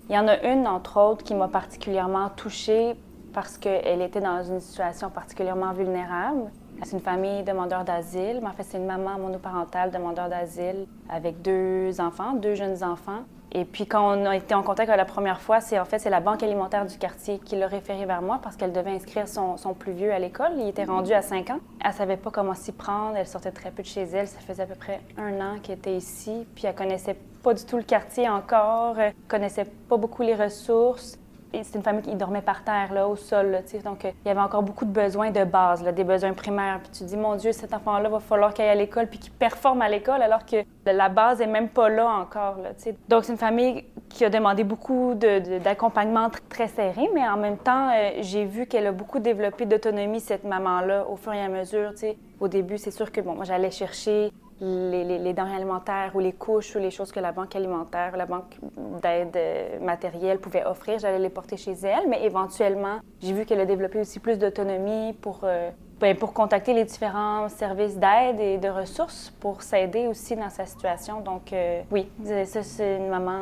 [0.08, 2.94] Il y en a une, entre autres, qui m'a particulièrement touchée
[3.32, 6.50] parce qu'elle était dans une situation particulièrement vulnérable.
[6.82, 12.00] C'est une famille demandeur d'asile, en fait, c'est une maman monoparentale demandeur d'asile avec deux
[12.00, 13.24] enfants, deux jeunes enfants.
[13.52, 16.10] Et puis, quand on a été en contact la première fois, c'est en fait c'est
[16.10, 19.56] la banque alimentaire du quartier qui l'a référé vers moi parce qu'elle devait inscrire son,
[19.72, 20.50] plus vieux à l'école.
[20.58, 21.60] Il était rendu à 5 ans.
[21.82, 23.16] Elle savait pas comment s'y prendre.
[23.16, 24.28] Elle sortait très peu de chez elle.
[24.28, 26.46] Ça faisait à peu près un an qu'elle était ici.
[26.54, 28.96] Puis elle connaissait pas du tout le quartier encore.
[29.28, 31.18] Connaissait pas beaucoup les ressources
[31.52, 33.58] c'est une famille qui dormait par terre, là, au sol.
[33.84, 36.80] Donc, euh, il y avait encore beaucoup de besoins de base, là, des besoins primaires.
[36.82, 39.32] Puis tu dis, mon Dieu, cet enfant-là va falloir qu'il aille à l'école puis qu'il
[39.32, 42.58] performe à l'école alors que la base est même pas là encore.
[42.58, 42.70] Là,
[43.08, 47.58] donc, c'est une famille qui a demandé beaucoup d'accompagnement de, très serré, mais en même
[47.58, 51.48] temps, euh, j'ai vu qu'elle a beaucoup développé d'autonomie, cette maman-là, au fur et à
[51.48, 51.92] mesure.
[52.40, 56.74] Au début, c'est sûr que bon, moi, j'allais chercher les, denrées alimentaires ou les couches
[56.76, 58.56] ou les choses que la banque alimentaire, la banque
[59.02, 62.08] d'aide euh, matérielle pouvait offrir, j'allais les porter chez elle.
[62.08, 66.72] Mais éventuellement, j'ai vu qu'elle a développé aussi plus d'autonomie pour, euh, ben, pour contacter
[66.72, 71.20] les différents services d'aide et de ressources pour s'aider aussi dans sa situation.
[71.20, 73.40] Donc euh, oui, c'est une maman,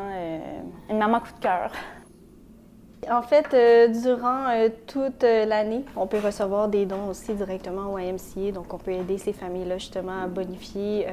[0.90, 1.70] une maman coup de cœur.
[3.11, 7.93] En fait, euh, durant euh, toute euh, l'année, on peut recevoir des dons aussi directement
[7.93, 8.53] au YMCA.
[8.53, 11.07] Donc, on peut aider ces familles-là justement à bonifier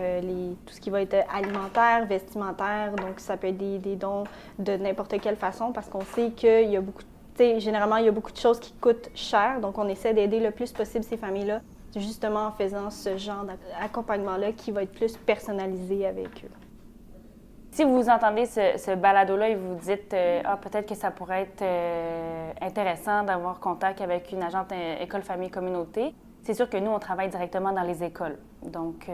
[0.65, 2.93] tout ce qui va être alimentaire, vestimentaire.
[2.95, 4.23] Donc, ça peut être des, des dons
[4.59, 7.03] de n'importe quelle façon parce qu'on sait qu'il y a beaucoup,
[7.37, 9.59] généralement, il y a beaucoup de choses qui coûtent cher.
[9.61, 11.61] Donc, on essaie d'aider le plus possible ces familles-là,
[11.95, 13.45] justement en faisant ce genre
[13.79, 16.70] d'accompagnement-là qui va être plus personnalisé avec eux.
[17.71, 21.61] Si vous entendez ce, balado-là et vous dites euh, ah, peut-être que ça pourrait être
[21.61, 26.91] euh, intéressant d'avoir contact avec une agente euh, école, famille, communauté, c'est sûr que nous,
[26.91, 28.37] on travaille directement dans les écoles.
[28.63, 29.09] Donc,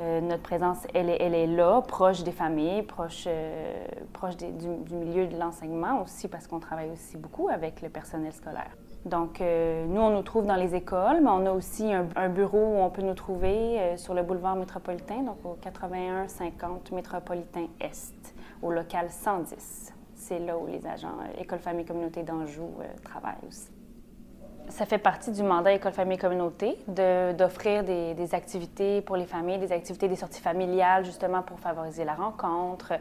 [0.00, 3.28] notre présence, elle est, elle est, là, proche des familles, proche,
[4.12, 8.32] proche du, du, milieu de l'enseignement aussi, parce qu'on travaille aussi beaucoup avec le personnel
[8.32, 8.70] scolaire.
[9.04, 12.58] Donc, euh, nous, on nous trouve dans les écoles, mais on a aussi un, bureau
[12.58, 17.66] où on peut nous trouver euh, sur le boulevard métropolitain, donc au 81 50 métropolitain
[17.80, 19.92] Est, au local 110.
[20.14, 22.70] C'est là où les agents euh, École Famille Communauté d'Anjou
[23.02, 23.70] travaillent aussi.
[24.68, 29.72] Ça fait partie du mandat École Famille Communauté d'offrir des, activités pour les familles, des
[29.72, 32.92] activités, des sorties familiales, justement pour favoriser la rencontre,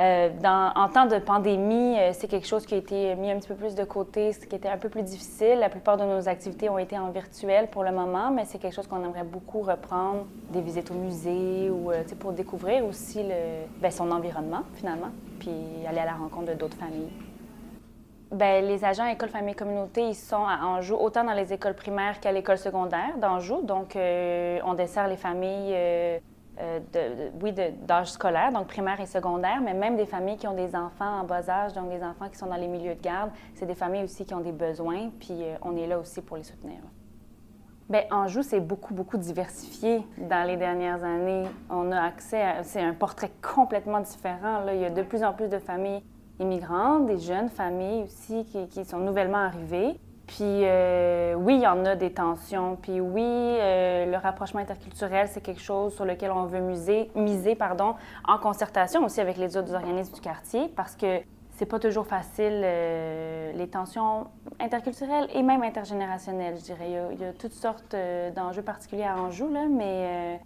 [0.00, 3.46] euh, en temps de pandémie, euh, c'est quelque chose qui a été mis un petit
[3.46, 5.60] peu plus de côté, ce qui était un peu plus difficile.
[5.60, 8.74] La plupart de nos activités ont été en virtuel pour le moment, mais c'est quelque
[8.74, 13.24] chose qu'on aimerait beaucoup reprendre, des visites au musée ou euh, pour découvrir aussi
[13.80, 15.52] ben, son environnement finalement, puis
[15.88, 17.12] aller à la rencontre de d'autres familles.
[18.32, 22.18] Bien, les agents École Famille Communauté, ils sont à Anjou, autant dans les écoles primaires
[22.18, 23.62] qu'à l'école secondaire d'Anjou.
[23.62, 26.20] Donc, on dessert les familles
[26.60, 30.76] euh, oui, d'âge scolaire, donc primaire et secondaire, mais même des familles qui ont des
[30.76, 33.66] enfants en bas âge, donc des enfants qui sont dans les milieux de garde, c'est
[33.66, 36.44] des familles aussi qui ont des besoins, puis euh, on est là aussi pour les
[36.44, 36.78] soutenir.
[37.88, 41.44] Bien, Anjou, c'est beaucoup, beaucoup diversifié dans les dernières années.
[41.68, 42.62] On a accès à...
[42.62, 44.60] C'est un portrait complètement différent.
[44.60, 44.74] Là.
[44.74, 46.02] Il y a de plus en plus de familles
[46.40, 50.00] immigrantes, des jeunes familles aussi qui sont nouvellement arrivées.
[50.26, 52.76] Puis euh, oui, il y en a des tensions.
[52.80, 57.54] Puis oui, euh, le rapprochement interculturel, c'est quelque chose sur lequel on veut miser, miser
[57.54, 57.94] pardon,
[58.26, 61.20] en concertation aussi avec les autres organismes du quartier parce que
[61.56, 64.26] c'est pas toujours facile, euh, les tensions
[64.58, 66.90] interculturelles et même intergénérationnelles, je dirais.
[67.12, 67.94] Il y a, toutes sortes
[68.34, 70.40] d'enjeux particuliers à Anjou, là, mais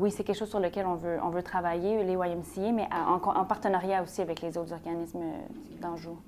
[0.00, 3.20] oui, c'est quelque chose sur lequel on veut, on veut travailler, les YMCA, mais en,
[3.22, 5.20] en partenariat aussi avec les autres organismes
[5.80, 6.18] d'Anjou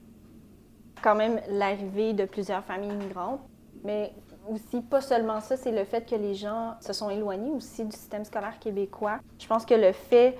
[1.02, 3.40] quand même l'arrivée de plusieurs familles immigrantes,
[3.84, 4.12] mais
[4.48, 7.92] aussi pas seulement ça, c'est le fait que les gens se sont éloignés aussi du
[7.92, 9.18] système scolaire québécois.
[9.38, 10.36] Je pense que le fait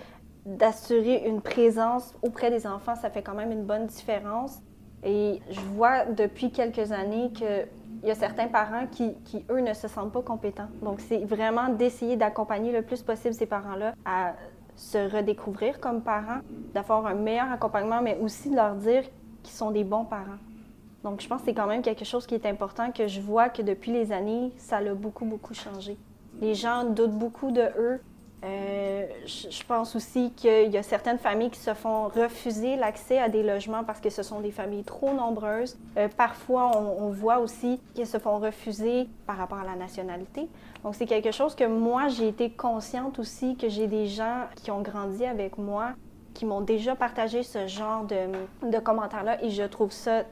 [0.47, 4.61] d'assurer une présence auprès des enfants, ça fait quand même une bonne différence.
[5.05, 7.69] Et je vois depuis quelques années qu'il
[8.03, 10.69] y a certains parents qui, qui, eux, ne se sentent pas compétents.
[10.83, 14.35] Donc, c'est vraiment d'essayer d'accompagner le plus possible ces parents-là à
[14.75, 16.41] se redécouvrir comme parents,
[16.73, 19.05] d'avoir un meilleur accompagnement, mais aussi de leur dire
[19.43, 20.39] qu'ils sont des bons parents.
[21.05, 23.49] Donc, je pense que c'est quand même quelque chose qui est important, que je vois
[23.49, 25.97] que depuis les années, ça a beaucoup, beaucoup changé.
[26.41, 28.01] Les gens doutent beaucoup de eux.
[28.45, 33.29] Euh, je pense aussi qu'il y a certaines familles qui se font refuser l'accès à
[33.29, 35.77] des logements parce que ce sont des familles trop nombreuses.
[35.97, 40.49] Euh, parfois, on, voit aussi qu'ils se font refuser par rapport à la nationalité.
[40.85, 44.71] Donc, c'est quelque chose que moi, j'ai été consciente aussi, que j'ai des gens qui
[44.71, 45.95] ont grandi avec moi,
[46.33, 50.23] qui m'ont déjà partagé ce genre de, de commentaires-là et je trouve ça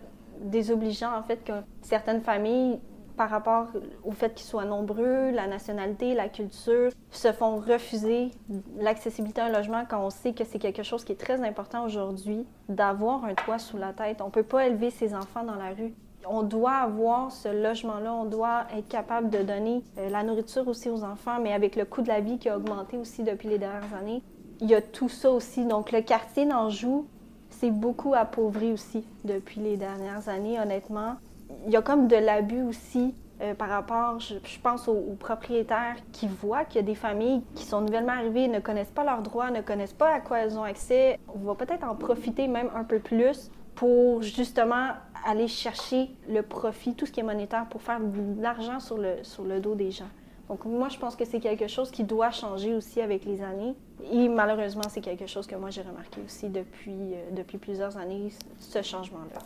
[0.41, 2.81] désobligeant, en fait, que certaines familles,
[3.17, 3.69] par rapport
[4.05, 8.31] au fait qu'ils soient nombreux, la nationalité, la culture, se font refuser
[8.79, 11.85] l'accessibilité à un logement quand on sait que c'est quelque chose qui est très important
[11.85, 14.21] aujourd'hui, d'avoir un toit sous la tête.
[14.21, 15.95] On ne peut pas élever ses enfants dans la rue.
[16.29, 20.91] On doit avoir ce logement-là, on doit être capable de donner euh, la nourriture aussi
[20.91, 23.59] aux enfants, mais avec le coût de la vie qui a augmenté aussi depuis les
[23.59, 24.23] dernières années,
[24.61, 25.65] il y a tout ça aussi.
[25.65, 27.07] Donc le quartier d'Anjou,
[27.59, 31.17] c'est beaucoup appauvri aussi depuis les dernières années, honnêtement.
[31.67, 36.27] Il y a comme de l'abus aussi euh, par rapport, je, pense aux, propriétaires qui
[36.27, 39.51] voient qu'il y a des familles qui sont nouvellement arrivées, ne connaissent pas leurs droits,
[39.51, 41.19] ne connaissent pas à quoi elles ont accès.
[41.35, 44.89] On va peut-être en profiter même un peu plus pour justement
[45.27, 49.17] aller chercher le profit, tout ce qui est monétaire, pour faire de l'argent sur le,
[49.23, 50.09] sur le dos des gens.
[50.49, 53.75] Donc moi, je pense que c'est quelque chose qui doit changer aussi avec les années.
[54.13, 58.31] Et malheureusement, c'est quelque chose que moi, j'ai remarqué aussi depuis, euh, depuis plusieurs années,
[58.61, 59.41] ce changement-là.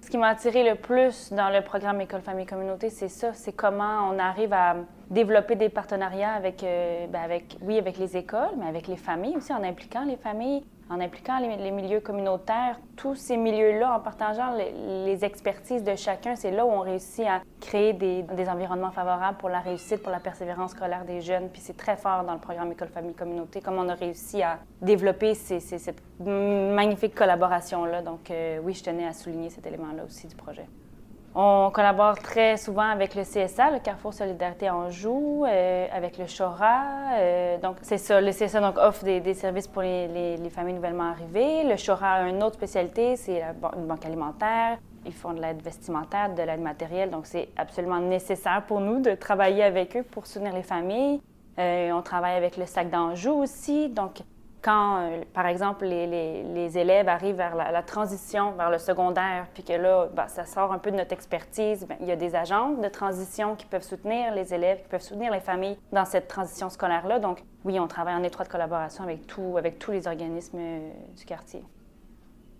[0.00, 3.52] Ce qui m'a attiré le plus dans le programme École, Famille, Communauté, c'est ça, c'est
[3.52, 4.76] comment on arrive à
[5.10, 9.36] développer des partenariats avec, euh, ben avec, oui, avec les écoles, mais avec les familles
[9.36, 14.54] aussi, en impliquant les familles, en impliquant les, milieux communautaires, tous ces milieux-là, en partageant
[14.54, 19.48] les, expertises de chacun, c'est là où on réussit à créer des, environnements favorables pour
[19.48, 21.48] la réussite, pour la persévérance scolaire des jeunes.
[21.48, 24.58] Puis c'est très fort dans le programme École, Famille, Communauté, comme on a réussi à
[24.80, 28.02] développer cette magnifique collaboration-là.
[28.02, 30.66] Donc euh, oui, je tenais à souligner cet élément-là aussi du projet.
[31.38, 37.12] On collabore très souvent avec le CSA, le Carrefour Solidarité Anjou, euh, avec le Chora.
[37.12, 38.22] Euh, donc, c'est ça.
[38.22, 41.62] Le CSA donc, offre des, services pour les, familles nouvellement arrivées.
[41.64, 43.42] Le Chora a une autre spécialité, c'est
[43.76, 44.78] une banque alimentaire.
[45.04, 47.10] Ils font de l'aide vestimentaire, de l'aide matérielle.
[47.10, 51.20] Donc, c'est absolument nécessaire pour nous de travailler avec eux pour soutenir les familles.
[51.58, 53.90] Euh, on travaille avec le SAC d'Anjou aussi.
[53.90, 54.22] Donc,
[54.66, 59.72] quand, euh, par exemple, les, élèves arrivent vers la, transition, vers le secondaire, puis que
[59.72, 62.70] là, ben, ça sort un peu de notre expertise, ben, il y a des agents
[62.70, 66.68] de transition qui peuvent soutenir les élèves, qui peuvent soutenir les familles dans cette transition
[66.68, 67.20] scolaire-là.
[67.20, 69.20] Donc, oui, on travaille en étroite collaboration avec,
[69.56, 71.62] avec tous les organismes euh, du quartier.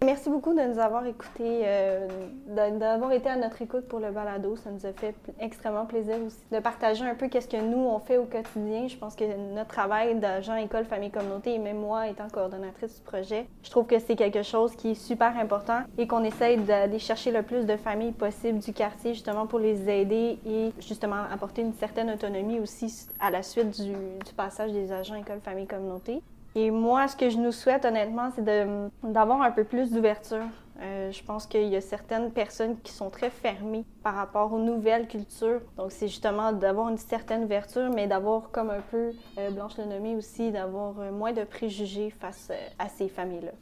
[0.05, 2.07] Merci beaucoup de nous avoir écoutés, euh,
[2.49, 4.55] d'avoir été à notre écoute pour le balado.
[4.55, 7.99] Ça nous a fait extrêmement plaisir aussi de partager un peu qu'est-ce que nous, on
[7.99, 8.89] fait au quotidien.
[8.89, 13.01] Je pense que notre travail d'agent école, famille, communauté, et même moi, étant coordonnatrice du
[13.01, 16.99] projet, je trouve que c'est quelque chose qui est super important et qu'on essaye d'aller
[16.99, 21.63] chercher le plus de familles possible du quartier, justement pour les aider et justement apporter
[21.63, 26.21] une certaine autonomie aussi à la suite du, du passage des agents école, famille, communauté.
[26.59, 30.47] Et moi, ce que je nous souhaite, honnêtement, c'est d'avoir un peu plus d'ouverture.
[30.81, 34.59] Euh, je pense qu'il y a certaines personnes qui sont très fermées par rapport aux
[34.59, 35.61] nouvelles cultures.
[35.77, 39.85] Donc, c'est justement d'avoir une certaine ouverture, mais d'avoir, comme un peu euh, Blanche le
[39.85, 43.53] nommé aussi, d'avoir euh, moins de préjugés face à ces familles-là.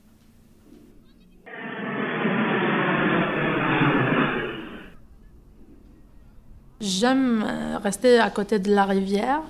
[6.80, 7.44] J'aime
[7.82, 9.42] rester à côté de la rivière.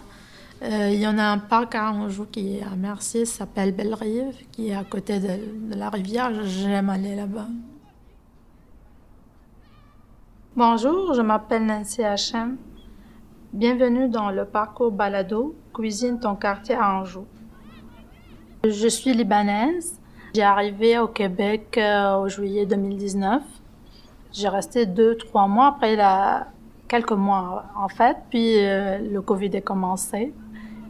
[0.64, 4.34] Euh, il y en a un parc à Anjou qui est à Mercier, s'appelle Belle-Rive,
[4.50, 6.30] qui est à côté de, la rivière.
[6.44, 7.48] J'aime aller là-bas.
[10.56, 12.56] Bonjour, je m'appelle Nancy Hachem.
[13.52, 17.26] Bienvenue dans le parcours Balado, Cuisine ton quartier à Anjou.
[18.64, 20.00] Je suis libanaise.
[20.34, 23.42] J'ai arrivé au Québec euh, au juillet 2019.
[24.32, 26.46] J'ai resté deux, trois mois après la,
[26.88, 30.32] quelques mois en fait, puis euh, le Covid est commencé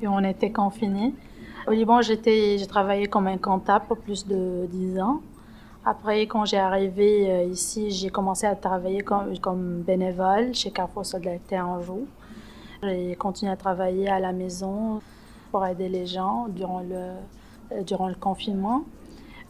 [0.06, 1.14] on était confinés.
[1.66, 5.20] Au Liban, j'ai travaillé comme un comptable pour plus de 10 ans.
[5.86, 11.60] Après, quand j'ai arrivé euh, ici, j'ai commencé à travailler comme, bénévole chez Carrefour Solidarité
[11.60, 12.06] Anjou.
[12.82, 15.02] J'ai continué à travailler à la maison
[15.50, 17.12] pour aider les gens durant le,
[17.72, 18.84] euh, durant le confinement.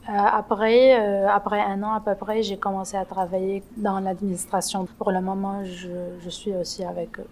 [0.08, 0.92] Euh, après,
[1.28, 4.88] après un an à peu près, j'ai commencé à travailler dans l'administration.
[4.98, 7.28] Pour le moment, je, je suis aussi avec eux.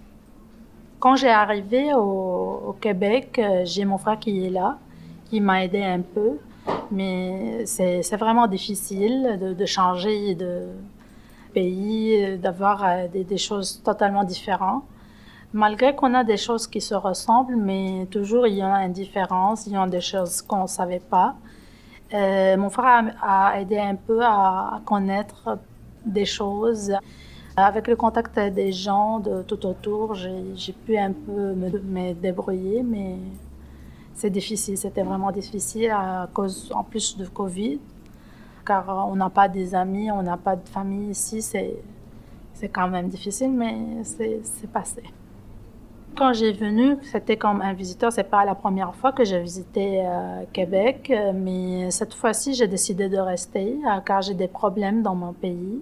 [1.03, 4.79] Quand j'ai arrivé au, Québec, euh, j'ai mon frère qui est là,
[5.29, 6.39] qui m'a aidé un peu.
[6.93, 10.69] Mais c'est vraiment difficile de, changer de
[11.53, 14.85] pays, d'avoir euh, des, choses totalement différentes.
[15.53, 19.67] Malgré qu'on a des choses qui se ressemblent, mais toujours il y a une différence,
[19.67, 21.35] il y a des choses qu'on ne savait pas.
[22.15, 25.59] Euh, mon frère a, aidé un peu à connaître
[26.07, 26.93] des choses.
[27.57, 33.17] Avec le contact des gens de tout autour, j'ai pu un peu me, débrouiller, mais
[34.15, 34.79] c'est difficile.
[34.79, 37.79] C'était vraiment difficile à cause, en plus de Covid,
[38.65, 41.43] car on n'a pas des amis, on n'a pas de famille ici.
[41.43, 45.03] C'est quand même difficile, mais c'est passé.
[46.17, 48.13] Quand j'ai venu, c'était comme un visiteur.
[48.13, 53.09] C'est pas la première fois que j'ai visité euh, Québec, mais cette fois-ci, j'ai décidé
[53.09, 55.81] de rester euh, car j'ai des problèmes dans mon pays.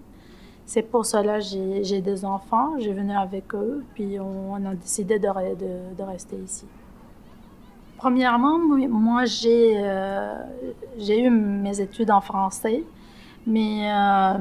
[0.72, 5.18] C'est pour cela que j'ai des enfants, j'ai venu avec eux, puis on, a décidé
[5.18, 6.64] de, rester ici.
[7.96, 10.34] Premièrement, moi, euh,
[10.96, 12.84] j'ai eu mes études en français,
[13.48, 14.38] mais euh,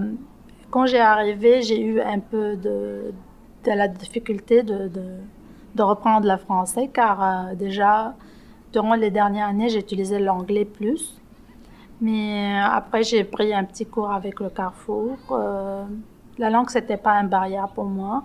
[0.69, 3.11] quand j'ai arrivé, j'ai eu un peu de,
[3.65, 4.87] la difficulté de,
[5.73, 8.13] de, reprendre le français, car euh, déjà,
[8.71, 11.19] durant les dernières années, j'utilisais l'anglais plus.
[12.01, 15.17] Mais après, j'ai pris un petit cours avec le Carrefour.
[16.39, 18.23] La langue, c'était pas une barrière pour moi.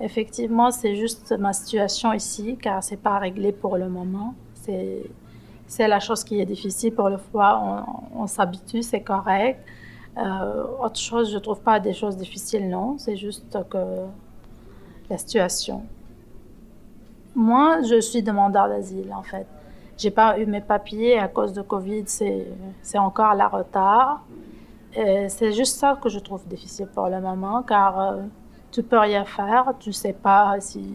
[0.00, 4.34] Effectivement, c'est juste ma situation ici, car c'est pas réglé pour le moment.
[4.54, 5.04] C'est,
[5.78, 6.92] la chose qui est difficile.
[6.94, 9.60] Pour le fois, on, s'habitue, c'est correct.
[10.18, 12.98] Euh, autre chose, je trouve pas des choses difficiles, non.
[12.98, 13.78] C'est juste que
[15.08, 15.82] la situation.
[17.36, 19.46] Moi, je suis demandeur d'asile, en fait.
[19.96, 22.46] J'ai pas eu mes papiers à cause de Covid, c'est,
[22.98, 24.22] encore la retard.
[24.96, 28.22] Euh, c'est juste ça que je trouve difficile pour le moment, car euh,
[28.70, 30.94] tu peux rien faire, tu sais pas si,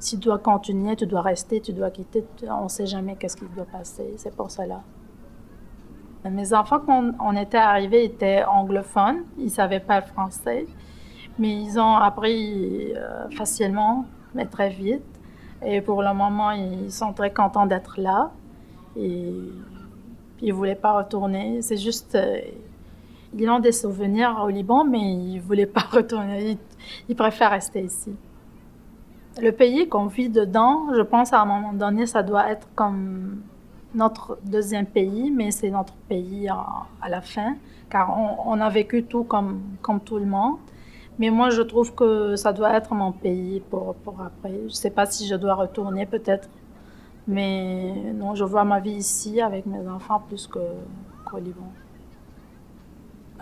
[0.00, 3.46] tu dois continuer, tu dois rester, tu dois quitter, on ne sait jamais qu'est-ce qui
[3.56, 4.82] doit passer, c'est pour cela.
[6.28, 10.66] Mes enfants, quand on était arrivés, étaient anglophones, ils ne savaient pas le français,
[11.38, 14.04] mais ils ont appris euh, facilement,
[14.34, 15.04] mais très vite.
[15.64, 18.30] Et pour le moment, ils sont très contents d'être là.
[20.42, 21.62] Ils ne voulaient pas retourner.
[21.62, 22.14] C'est juste.
[22.14, 22.40] Euh,
[23.36, 26.58] ils ont des souvenirs au Liban, mais ils ne voulaient pas retourner.
[27.08, 28.14] Ils, préfèrent rester ici.
[29.40, 33.42] Le pays qu'on vit dedans, je pense à un moment donné, ça doit être comme
[33.94, 37.56] notre deuxième pays, mais c'est notre pays à, la fin,
[37.90, 40.56] car on, a vécu tout comme, comme tout le monde.
[41.18, 44.52] Mais moi, je trouve que ça doit être mon pays pour, pour après.
[44.60, 46.48] Je ne sais pas si je dois retourner, peut-être
[47.28, 51.70] mais non, je vois ma vie ici avec mes enfants plus qu'au Liban.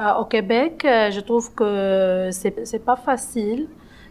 [0.01, 3.69] Euh, au Québec, euh, je trouve que c'est pas facile,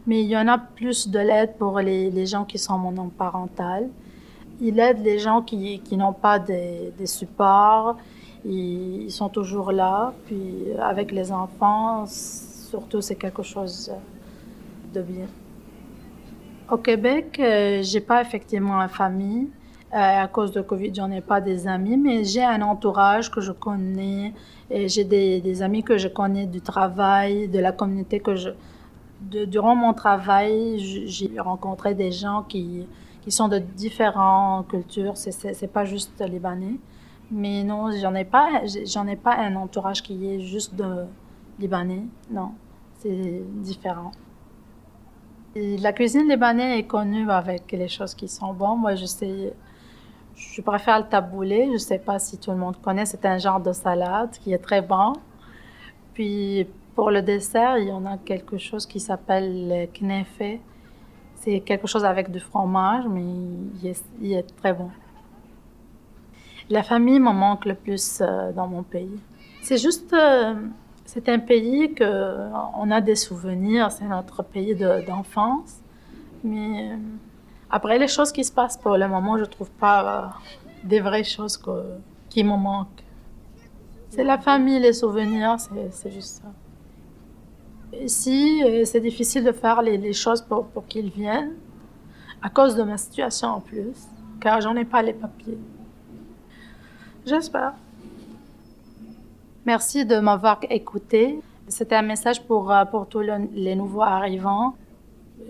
[0.08, 3.90] mais il y en a plus de l'aide pour les, les, gens qui sont monoparentales.
[4.62, 7.98] Il aide les gens qui, qui n'ont pas des, des, supports.
[8.46, 10.14] ils, sont toujours là.
[10.26, 13.92] Puis avec les enfants, surtout, c'est quelque chose
[14.94, 15.28] de bien.
[16.72, 19.50] Au Québec, euh, j'ai pas effectivement une famille.
[19.96, 23.40] Euh, à cause de Covid, j'en ai pas des amis, mais j'ai un entourage que
[23.40, 24.34] je connais.
[24.70, 28.50] Et j'ai des, amis que je connais du travail, de la communauté que je.
[29.22, 32.86] Durant mon travail, j'ai rencontré des gens qui,
[33.22, 35.16] qui sont de différentes cultures.
[35.16, 36.76] C'est pas juste libanais.
[37.32, 40.74] Mais non, j'en ai pas, j'en ai pas un entourage qui est juste
[41.58, 42.04] libanais.
[42.30, 42.52] Non,
[42.98, 44.12] c'est différent.
[45.56, 48.80] la cuisine libanaise est connue avec les choses qui sont bonnes.
[48.80, 49.54] Moi, je sais,
[50.36, 51.70] je préfère le taboulé.
[51.74, 53.06] Je sais pas si tout le monde connaît.
[53.06, 55.14] C'est un genre de salade qui est très bon.
[56.14, 60.60] Puis pour le dessert, il y en a quelque chose qui s'appelle le knefe.
[61.36, 64.90] C'est quelque chose avec du fromage, mais il est, il est très bon.
[66.70, 69.20] La famille me manque le plus euh, dans mon pays.
[69.62, 70.56] C'est juste, euh,
[71.06, 74.76] c'est un pays que on a des souvenirs, c'est notre pays
[75.08, 75.80] d'enfance.
[76.44, 76.96] mais euh,
[77.76, 80.32] après les choses qui se passent pour le moment, je trouve pas
[80.82, 81.62] des vraies choses
[82.30, 83.04] qui me manquent.
[84.12, 85.58] C'est la famille, les souvenirs,
[85.92, 86.52] c'est juste ça.
[88.02, 91.52] Ici, c'est difficile de faire les, choses pour, pour qu'ils viennent,
[92.42, 93.98] à cause de ma situation en plus,
[94.40, 95.58] car j'en ai pas les papiers.
[97.26, 97.74] J'espère.
[99.66, 101.42] Merci de m'avoir écouté.
[101.68, 103.24] C'était un message pour, euh, pour tous
[103.66, 104.76] les nouveaux arrivants.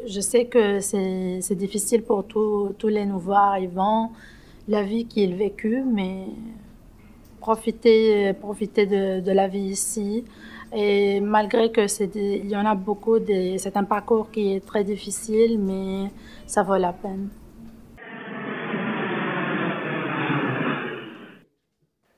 [0.07, 4.11] Je sais que c'est difficile pour tous, les nouveaux arrivants,
[4.67, 6.27] la vie qu'ils vécu, mais
[7.39, 10.25] profitez, profitez de, la vie ici.
[10.73, 13.17] Et malgré que il y en a beaucoup,
[13.57, 16.11] c'est un parcours qui est très difficile, mais
[16.47, 17.29] ça vaut la peine.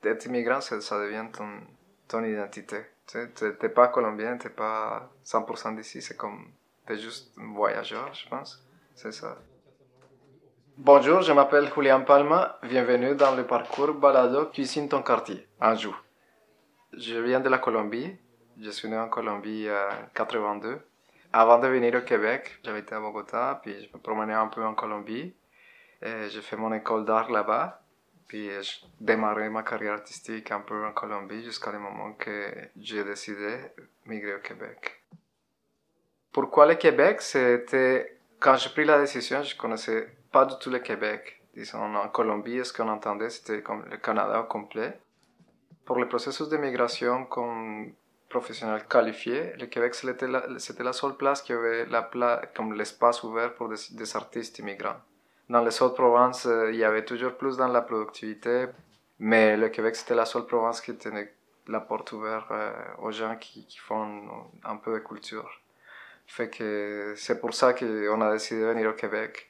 [0.08, 1.48] être immigrant, ça, ça devient ton,
[2.08, 2.78] ton identité.
[3.06, 6.52] Tu n'es pas colombien, tu n'es pas 100% d'ici, c'est comme,
[6.88, 8.66] tu es juste un voyageur, je pense.
[8.94, 9.36] C'est ça.
[10.78, 12.58] Bonjour, je m'appelle Julian Palma.
[12.62, 15.94] Bienvenue dans le parcours Balado Cuisine ton quartier, Anjou.
[16.94, 18.16] Je viens de la Colombie.
[18.58, 20.80] Je suis né en Colombie en 82.
[21.30, 24.74] Avant de venir au Québec, j'habitais à Bogota, puis je me promenais un peu en
[24.74, 25.34] Colombie.
[26.02, 27.82] J'ai fait mon école d'art là-bas.
[28.28, 33.04] Puis je démarré ma carrière artistique un peu en Colombie jusqu'à le moment que j'ai
[33.04, 35.02] décidé de migrer au Québec.
[36.40, 40.78] Pourquoi le Québec C'était quand j'ai pris la décision, je connaissais pas du tout le
[40.78, 41.42] Québec.
[41.52, 45.00] Disons, en Colombie, ce qu'on entendait, c'était comme le Canada au complet.
[45.84, 47.92] Pour le processus de migration comme
[48.28, 52.08] professionnel qualifié, le Québec, c'était la, la, seule place qui avait la
[52.54, 55.00] comme l'espace ouvert pour des, artistes immigrants.
[55.48, 58.66] Dans les autres provinces, euh, il y avait toujours plus dans la productivité,
[59.18, 61.34] mais le Québec, c'était la seule province qui tenait
[61.66, 65.50] la porte ouverte euh, aux gens qui, font un peu de culture.
[66.28, 69.48] Fait que c'est pour ça qu'on a décidé de venir au Québec,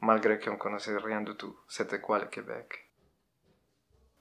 [0.00, 1.56] malgré qu'on connaissait rien du tout.
[1.68, 2.90] C'était quoi le Québec?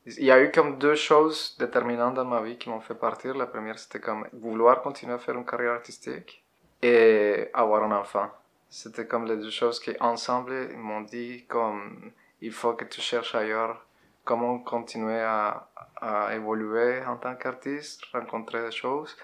[0.06, 3.36] Il y a eu comme deux choses déterminantes dans ma vie qui m'ont fait partir.
[3.36, 6.46] La première, c'était comme vouloir continuer à faire une carrière artistique
[6.82, 8.30] et avoir un enfant.
[8.70, 13.34] C'était comme les deux choses qui, ensemble, m'ont dit comme il faut que tu cherches
[13.34, 13.84] ailleurs
[14.24, 19.18] comment continuer à, à évoluer en tant qu'artiste, rencontrer des choses,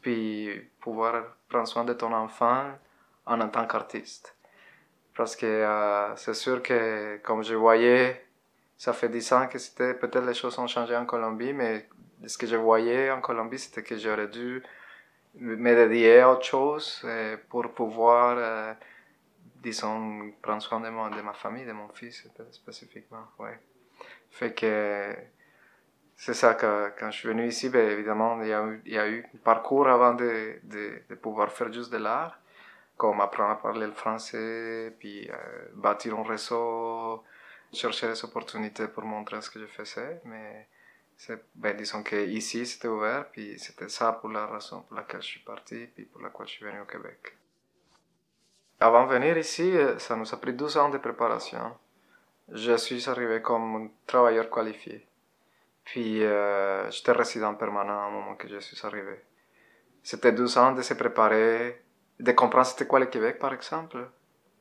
[0.00, 2.64] puis pouvoir prendre soin de ton enfant
[3.24, 4.36] en, tant qu'artiste.
[5.16, 8.26] Parce que euh, c'est sûr que, comme je voyais,
[8.76, 11.88] ça fait dix ans que c'était, peut-être les choses ont changé en Colombie, mais
[12.26, 14.62] ce que je voyais en Colombie, c'était que j'aurais dû
[15.36, 18.74] me dédier à autre chose euh, pour pouvoir, euh,
[19.62, 23.26] disons, prendre soin de, de, ma famille, de mon fils spécifiquement.
[23.38, 23.58] Ouais.
[24.30, 25.14] Fait que
[26.24, 29.38] c'est ça que quand je suis venu ici, ben, évidemment, il y, a eu, un
[29.38, 32.38] parcours avant de, de, de, pouvoir faire juste de l'art,
[32.96, 35.34] comme apprendre à parler le français, puis euh,
[35.74, 37.24] bâtir un réseau,
[37.72, 40.68] chercher des opportunités pour montrer ce que je faisais, mais
[41.56, 45.26] ben, disons que ici c'était ouvert, puis c'était ça pour la raison pour laquelle je
[45.26, 47.36] suis parti, puis pour laquelle je suis venu au Québec.
[48.78, 51.76] Avant de venir ici, euh, ça nous a pris 12 ans de préparation.
[52.48, 55.08] Je suis arrivé comme un travailleur qualifié.
[55.84, 59.20] Puis euh, j'étais résident permanent au moment que je suis arrivé.
[60.02, 61.82] C'était 12 ans de se préparer,
[62.18, 64.08] de comprendre c'était quoi le Québec par exemple.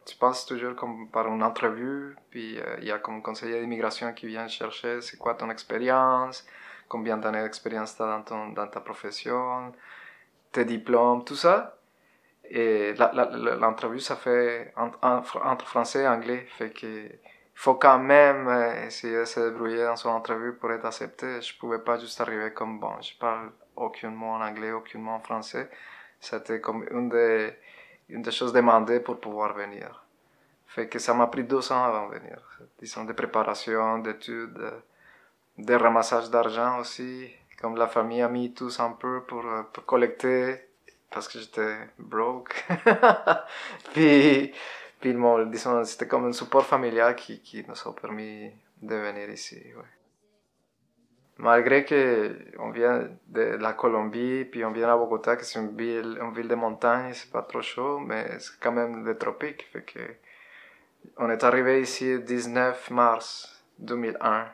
[0.06, 4.12] Tu passes toujours comme par une entrevue, puis euh, il y a comme conseiller d'immigration
[4.14, 6.46] qui vient chercher c'est quoi ton expérience,
[6.88, 9.72] combien d'années d'expérience tu as dans, dans ta profession,
[10.52, 11.78] tes diplômes, tout ça.
[12.46, 17.08] Et l'entrevue, ça fait entre français et anglais, fait que
[17.62, 21.40] faut quand même euh, essayer de se débrouiller dans son entrevue pour être accepté.
[21.42, 25.12] Je pouvais pas juste arriver comme bon, je parle aucun mot en anglais, aucun mot
[25.12, 25.70] en français.
[26.20, 27.54] C'était comme une des,
[28.10, 30.04] une des choses demandées pour pouvoir venir.
[30.66, 32.40] Fait que ça m'a pris deux ans avant de venir.
[32.80, 34.60] Disons, de préparation, d'études,
[35.60, 37.32] de ramassage d'argent aussi.
[37.62, 40.68] Comme la famille a mis tous un peu pour, pour collecter
[41.12, 42.66] parce que j'étais broke.
[43.94, 44.52] puis,
[45.02, 45.16] puis
[45.48, 49.62] disons, c'était comme un support familial qui, qui nous a permis de venir ici.
[49.76, 49.84] Ouais.
[51.38, 55.76] Malgré que on vient de la Colombie, puis on vient à Bogotá, que c'est une
[55.76, 59.68] ville, une ville de montagne, c'est pas trop chaud, mais c'est quand même le tropique.
[59.74, 60.00] Fait que
[61.18, 64.50] on est arrivé ici le 19 mars 2001.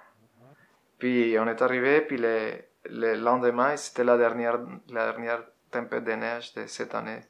[0.97, 2.53] Puis on est arrivé, puis le,
[2.85, 4.57] le lendemain, c'était la dernière,
[4.89, 7.21] la dernière tempête de neige de cette année.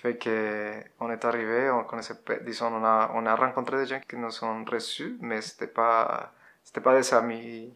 [0.00, 4.64] Fait que on est arrivé, on a, on a rencontré des gens qui nous ont
[4.64, 6.32] reçus, mais c'était pas,
[6.62, 7.74] c'était pas des amis.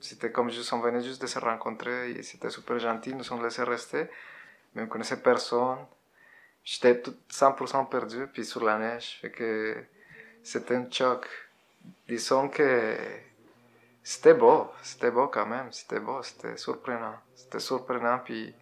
[0.00, 3.40] C'était comme juste, on venait juste de se rencontrer et c'était super gentil, nous ont
[3.40, 4.08] laissé rester,
[4.74, 5.78] mais on connaissait personne.
[6.64, 7.00] J'étais
[7.30, 9.76] 100% perdu, puis sur la neige, fait que
[10.42, 11.24] c'était un choc.
[12.08, 12.96] Disons que
[14.02, 17.14] c'était beau, c'était beau quand même, c'était beau, c'était surprenant.
[17.36, 18.54] C'était surprenant, puis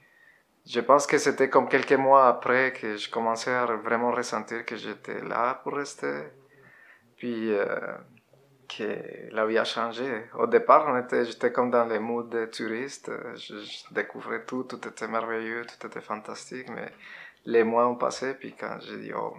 [0.67, 4.77] je pense que c'était comme quelques mois après que je commençais à vraiment ressentir que
[4.77, 6.23] j'étais là pour rester.
[7.17, 7.67] Puis euh,
[8.69, 10.25] que la vie a changé.
[10.35, 13.11] Au départ, on était, j'étais comme dans les moods de touriste.
[13.35, 16.69] Je, découvrais tout, tout était merveilleux, tout était fantastique.
[16.71, 16.91] Mais
[17.45, 19.35] les mois ont passé, puis quand j'ai dit, oh,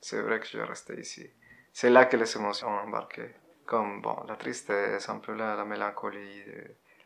[0.00, 1.28] c'est vrai que je vais rester ici.
[1.72, 3.34] C'est là que les émotions ont embarqué.
[3.66, 6.42] Comme, bon, la tristesse, un peu la, la mélancolie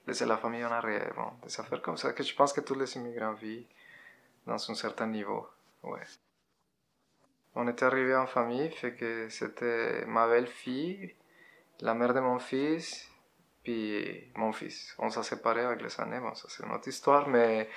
[0.07, 2.75] laisser la famille en arrière, bon, des affaires comme ça que je pense que tous
[2.75, 3.67] les immigrants vivent
[4.47, 5.47] dans un certain niveau.
[5.83, 6.01] Ouais.
[7.55, 11.15] On était arrivé en famille, fait que c'était ma belle-fille,
[11.81, 13.09] la mère de mon fils,
[13.63, 14.95] puis mon fils.
[14.99, 17.69] On s'est séparés avec les années, bon, ça c'est notre histoire, mais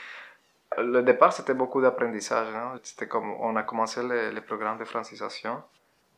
[0.78, 2.54] le départ c'était beaucoup d'apprentissage.
[2.84, 5.62] C'était comme on a commencé le, le programme de francisation.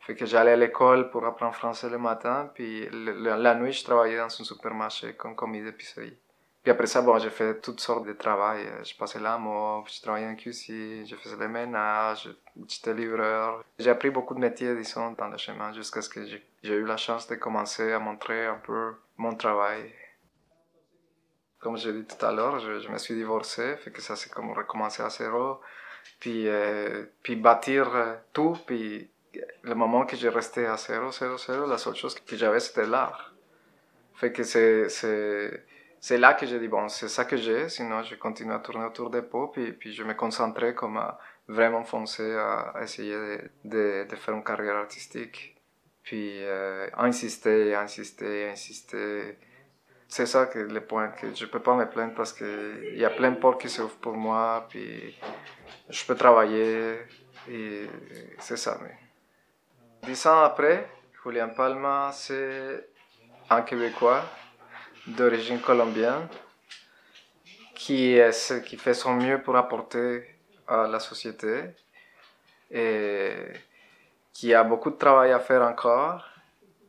[0.07, 4.15] Fait que j'allais à l'école pour apprendre français le matin, puis la nuit, je travaillais
[4.15, 6.17] dans un supermarché comme commis d'épicerie.
[6.63, 8.69] Puis après ça, bon, j'ai fait toutes sortes de travail.
[8.85, 12.29] Je passais la mode, je travaillais en cuisine, je faisais le ménage,
[12.69, 13.65] j'étais livreur.
[13.79, 16.95] J'ai appris beaucoup de métiers, disons, dans le chemin, jusqu'à ce que j'ai eu la
[16.95, 19.93] chance de commencer à montrer un peu mon travail.
[21.59, 24.51] Comme j'ai dit tout à l'heure, je, me suis divorcé, fait que ça c'est comme
[24.53, 25.59] recommencer à zéro,
[26.21, 27.91] puis, euh, puis bâtir
[28.31, 29.09] tout, puis
[29.63, 32.85] le moment que j'ai resté à 0, 0, 0, la seule chose que j'avais, c'était
[32.85, 33.33] l'art.
[34.15, 38.53] Fait que c'est, là que j'ai dit, bon, c'est ça que j'ai, sinon je continue
[38.53, 40.99] à tourner autour des pots, puis, puis je me concentrais comme
[41.47, 43.15] vraiment foncer à, essayer
[43.63, 45.55] de, de, faire une carrière artistique.
[46.03, 49.37] Puis euh, insister, insister, insister.
[50.07, 53.09] C'est ça que le point que je peux pas me plaindre parce qu'il y a
[53.09, 55.17] plein de portes qui s'ouvrent pour moi, puis
[55.89, 56.95] je peux travailler,
[57.49, 57.87] et
[58.39, 58.79] c'est ça.
[58.81, 59.06] Mais...
[60.07, 60.87] Dix ans après,
[61.21, 62.87] Julian Palma, c'est
[63.49, 64.23] un Québécois
[65.05, 66.29] d'origine colombienne
[67.75, 70.25] qui, est, qui fait son mieux pour apporter
[70.65, 71.71] à la société
[72.71, 73.33] et
[74.31, 76.25] qui a beaucoup de travail à faire encore.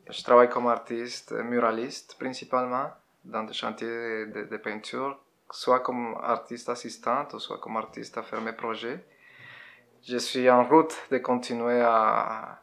[0.08, 2.92] Je travaille comme artiste muraliste principalement
[3.24, 5.18] dans des chantiers de, peinture,
[5.50, 9.04] soit comme artiste assistante ou soit comme artiste à faire mes projets.
[10.06, 12.60] Je suis en route de continuer à,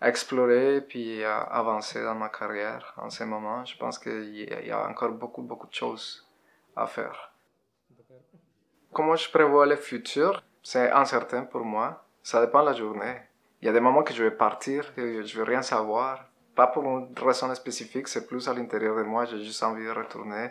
[0.00, 3.64] explorer puis avancer dans ma carrière en ce moment.
[3.64, 6.26] Je pense qu'il y a encore beaucoup, beaucoup de choses
[6.74, 7.32] à faire.
[8.92, 10.42] Comment je prévois le futur?
[10.62, 12.04] C'est incertain pour moi.
[12.22, 13.16] Ça dépend de la journée.
[13.60, 16.24] Il y a des moments que je vais partir et je veux rien savoir.
[16.54, 19.24] Pas pour une raison spécifique, c'est plus à l'intérieur de moi.
[19.26, 20.50] J'ai juste envie de retourner.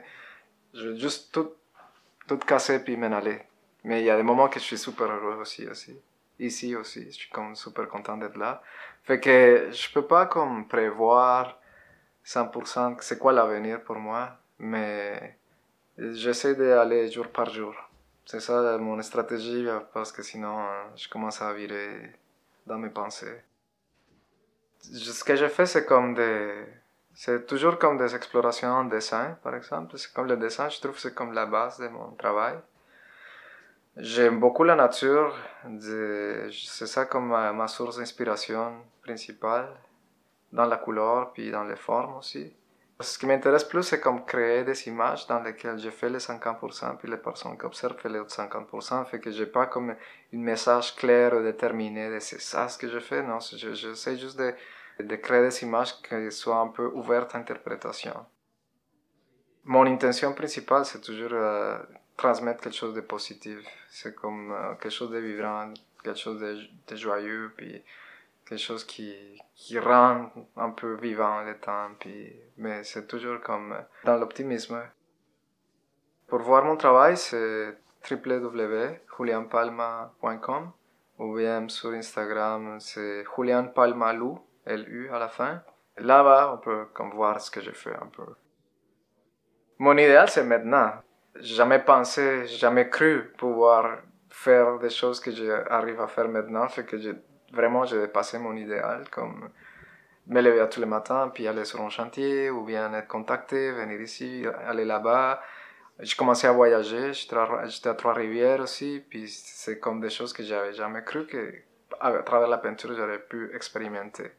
[0.73, 1.51] Je veux juste tout,
[2.27, 3.41] tout casser puis m'en aller.
[3.83, 5.67] Mais il y a des moments que je suis super heureux aussi.
[5.67, 5.99] aussi
[6.39, 7.05] ici aussi.
[7.05, 8.61] Je suis comme super content d'être là.
[9.03, 11.59] Fait que je peux pas comme prévoir
[12.25, 15.37] 100% c'est quoi l'avenir pour moi, mais
[15.97, 17.75] j'essaie d'aller jour par jour.
[18.25, 22.11] C'est ça mon stratégie parce que sinon je commence à virer
[22.65, 23.41] dans mes pensées.
[24.81, 26.65] Ce que je fais, c'est comme des.
[27.13, 29.97] C'est toujours comme des explorations en dessin, par exemple.
[29.97, 32.55] C'est comme le dessin, je trouve, c'est comme la base de mon travail.
[33.97, 35.33] J'aime beaucoup la nature,
[35.79, 39.69] c'est ça comme ma, source d'inspiration principale,
[40.51, 42.53] dans la couleur puis dans les formes aussi.
[42.99, 46.97] Ce qui m'intéresse plus, c'est comme créer des images dans lesquelles je fais les 50%,
[46.97, 49.95] puis les personnes qui observent font les autres 50%, fait que j'ai pas comme un
[50.37, 54.53] message clair ou déterminé de c'est ça ce que je fais, non, j'essaie juste de
[54.99, 58.25] de créer des images qui soient un peu ouvertes à interprétation.
[59.63, 61.77] Mon intention principale, c'est toujours euh,
[62.17, 63.59] transmettre quelque chose de positif.
[63.89, 67.83] C'est comme euh, quelque chose de vivant, quelque chose de, joyeux, puis
[68.47, 71.89] quelque chose qui, qui rend un peu vivant le temps.
[71.99, 74.81] Puis, mais c'est toujours comme euh, dans l'optimisme.
[76.27, 77.77] Pour voir mon travail, c'est
[78.09, 80.71] www.julianpalma.com
[81.17, 85.61] ou bien sur Instagram, c'est Julian Palmalou, L-U à la fin.
[85.97, 88.25] Là-bas, on peut comme voir ce que j'ai fait un peu.
[89.77, 90.91] Mon idéal, c'est maintenant.
[91.41, 93.97] Jamais pensé, jamais cru pouvoir
[94.29, 96.67] faire des choses que j'arrive à faire maintenant.
[96.67, 96.95] Fait que
[97.51, 99.49] vraiment, j'ai dépassé mon idéal, comme
[100.27, 104.01] me lever tous les matins, puis aller sur un chantier, ou bien être contacté, venir
[104.01, 105.41] ici, aller là-bas.
[105.99, 110.73] J'ai commencé à voyager, j'étais à Trois-Rivières aussi, puis c'est comme des choses que j'avais
[110.73, 111.53] jamais cru que
[111.99, 114.31] à travers la peinture j'aurais pu expérimenter.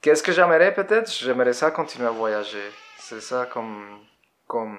[0.00, 1.10] Qu'est-ce que j'aimerais peut-être?
[1.10, 2.70] J'aimerais ça continuer à voyager.
[2.98, 3.98] C'est ça comme,
[4.46, 4.78] comme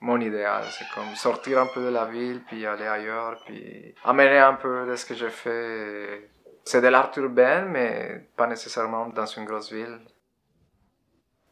[0.00, 0.64] mon idéal.
[0.70, 4.86] C'est comme sortir un peu de la ville, puis aller ailleurs, puis amener un peu
[4.86, 6.30] de ce que j'ai fait.
[6.64, 10.00] C'est de l'art urbain, mais pas nécessairement dans une grosse ville.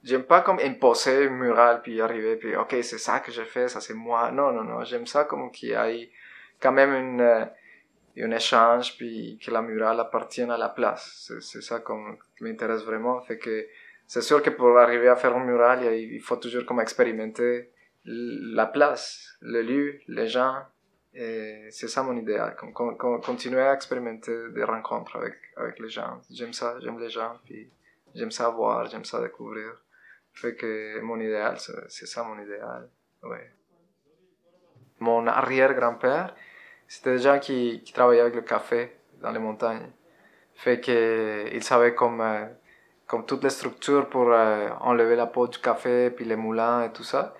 [0.02, 3.68] J'aime pas comme imposer un mural, puis arriver, puis ok, c'est ça que j'ai fait,
[3.68, 4.30] ça c'est moi.
[4.30, 4.84] Non, non, non.
[4.84, 6.10] J'aime ça comme qu'il y ait
[6.60, 7.50] quand même une,
[8.24, 11.32] un échange, puis que la murale appartienne à la place.
[11.40, 13.20] C'est ça comme, qui m'intéresse vraiment.
[13.22, 13.66] Fait que
[14.06, 17.70] c'est sûr que pour arriver à faire un mural, il faut toujours comme expérimenter
[18.08, 20.56] la place, le lieu, les gens.
[21.14, 22.54] Et c'est ça mon idéal,
[23.22, 26.20] continuer à expérimenter des rencontres avec, avec les gens.
[26.30, 27.70] J'aime ça, j'aime les gens, puis
[28.14, 29.82] j'aime ça voir, j'aime ça découvrir.
[30.32, 31.56] Fait que mon idéal,
[31.88, 32.88] c'est ça mon idéal.
[35.00, 36.34] Mon arrière-grand-père,
[36.86, 39.90] c'était des gens qui, travaillaient avec le café dans les montagnes.
[40.54, 42.46] Fait que il savait comme, euh,
[43.06, 46.92] comme toutes les structures pour euh, enlever la peau du café, puis les moulins et
[46.92, 47.34] tout ça.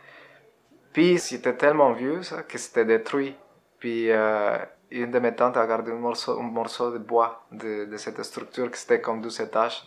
[0.98, 3.36] Puis c'était tellement vieux que c'était détruit.
[3.78, 4.58] Puis euh,
[4.90, 9.00] une de mes tantes a gardé un morceau, de bois de, cette structure qui c'était
[9.00, 9.86] comme 12 étages.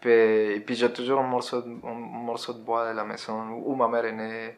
[0.00, 4.56] Puis, j'ai toujours un morceau, de, bois de la maison où ma mère est née,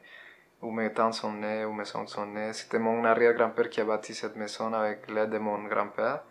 [0.61, 2.53] où mes tantes sont nées, où mes soeurs sont nées.
[2.53, 6.22] C'était mon arrière-grand-père qui a bâti cette maison avec l'aide de mon grand-père.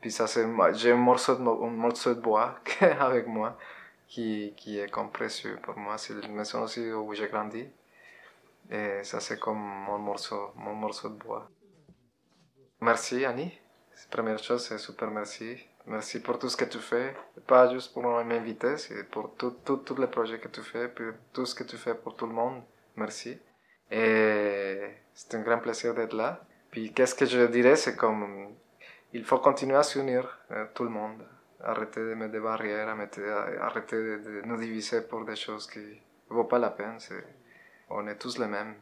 [0.00, 0.46] Puis ça, c'est,
[0.76, 2.54] j'ai un morceau de, bois
[3.00, 3.58] avec moi
[4.08, 5.98] qui est comme précieux pour moi.
[5.98, 7.68] C'est la maison aussi où j'ai grandi.
[8.70, 11.50] Et ça, c'est comme mon morceau, mon morceau de bois.
[12.80, 13.52] Merci, Annie.
[14.10, 15.56] Première chose, c'est super merci.
[15.86, 17.14] Merci pour tout ce que tu fais.
[17.46, 21.46] Pas juste pour m'inviter, c'est pour tous tout, les projets que tu fais, pour tout
[21.46, 22.62] ce que tu fais pour tout le monde.
[22.96, 23.38] Merci.
[23.90, 24.80] Et
[25.12, 26.40] c'est un grand plaisir d'être là.
[26.70, 28.54] Puis qu'est-ce que je dirais, c'est comme
[29.12, 31.22] il faut continuer à s'unir, euh, tout le monde.
[31.60, 32.88] Arrêter de mettre des barrières,
[33.60, 36.98] arrêter de, nous diviser pour des choses qui ne vaut pas la peine.
[37.90, 38.74] On est tous les mêmes.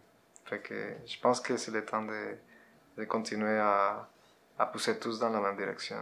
[0.44, 2.36] Fait que je pense que c'est le temps de,
[2.96, 4.08] de continuer à,
[4.58, 5.96] à pousser tous dans la même direction.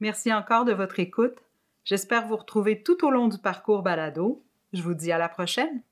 [0.00, 1.38] Merci encore de votre écoute.
[1.84, 4.44] J'espère vous retrouver tout au long du parcours balado.
[4.72, 5.82] Je vous dis à la prochaine.